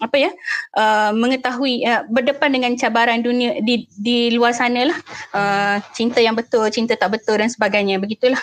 [0.03, 0.31] apa ya
[0.75, 4.99] uh, mengetahui uh, berdepan dengan cabaran dunia di di luar sana lah
[5.31, 8.41] uh, cinta yang betul cinta tak betul dan sebagainya begitulah.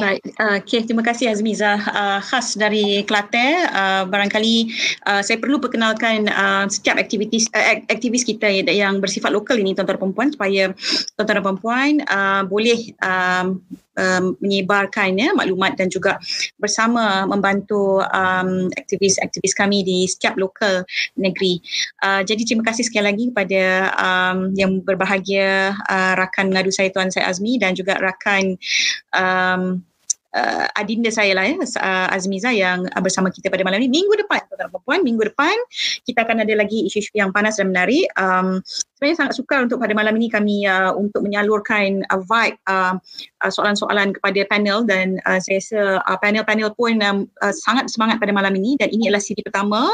[0.00, 0.24] Baik.
[0.40, 1.76] Uh, okay, terima kasih Azmiza.
[1.76, 4.72] Uh, khas dari Kelantan, uh, barangkali
[5.04, 10.00] uh, saya perlu perkenalkan uh, setiap aktivitis uh, aktivis kita yang bersifat lokal ini tuan-tuan
[10.00, 10.72] perempuan supaya
[11.12, 13.60] tuan-tuan perempuan uh, boleh um,
[14.00, 16.16] um, menyebarkan ya, maklumat dan juga
[16.56, 20.88] bersama membantu um, aktivis-aktivis kami di setiap lokal
[21.20, 21.60] negeri.
[22.00, 23.62] Uh, jadi terima kasih sekali lagi kepada
[24.00, 28.56] um, yang berbahagia uh, rakan mengadu saya Tuan Syed Azmi dan juga rakan
[29.12, 29.84] um,
[30.34, 34.02] uh, adinda saya lah ya, uh, Azmiza yang uh, bersama kita pada malam ini.
[34.02, 35.54] Minggu depan, tuan-tuan minggu depan
[36.06, 38.06] kita akan ada lagi isu-isu yang panas dan menarik.
[38.18, 38.62] Um,
[39.00, 43.00] sebenarnya sangat sukar untuk pada malam ini kami uh, untuk menyalurkan uh, vibe uh,
[43.40, 48.20] uh, soalan-soalan kepada panel dan uh, saya rasa uh, panel-panel pun um, uh, sangat semangat
[48.20, 49.88] pada malam ini dan ini adalah siri pertama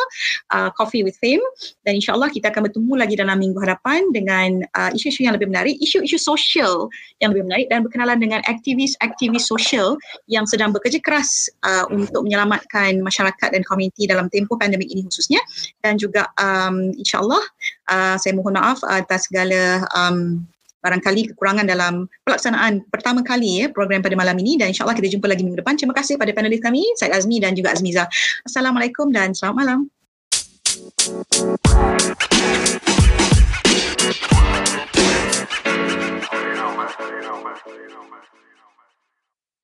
[0.50, 1.42] uh, Coffee with Fame
[1.86, 5.78] dan insyaAllah kita akan bertemu lagi dalam minggu hadapan dengan uh, isu-isu yang lebih menarik,
[5.78, 6.90] isu-isu sosial
[7.22, 9.94] yang lebih menarik dan berkenalan dengan aktivis-aktivis sosial
[10.26, 15.38] yang sedang bekerja keras uh, untuk menyelamatkan masyarakat dan komuniti dalam tempoh pandemik ini khususnya
[15.82, 17.42] dan juga um, insyaAllah
[17.90, 20.42] uh, saya mohon maaf atas segala um,
[20.86, 25.26] barangkali kekurangan dalam pelaksanaan pertama kali ya program pada malam ini dan insyaAllah kita jumpa
[25.26, 25.74] lagi minggu depan.
[25.74, 28.06] Terima kasih pada panelis kami, Syed Azmi dan juga Azmiza.
[28.46, 29.80] Assalamualaikum dan selamat malam.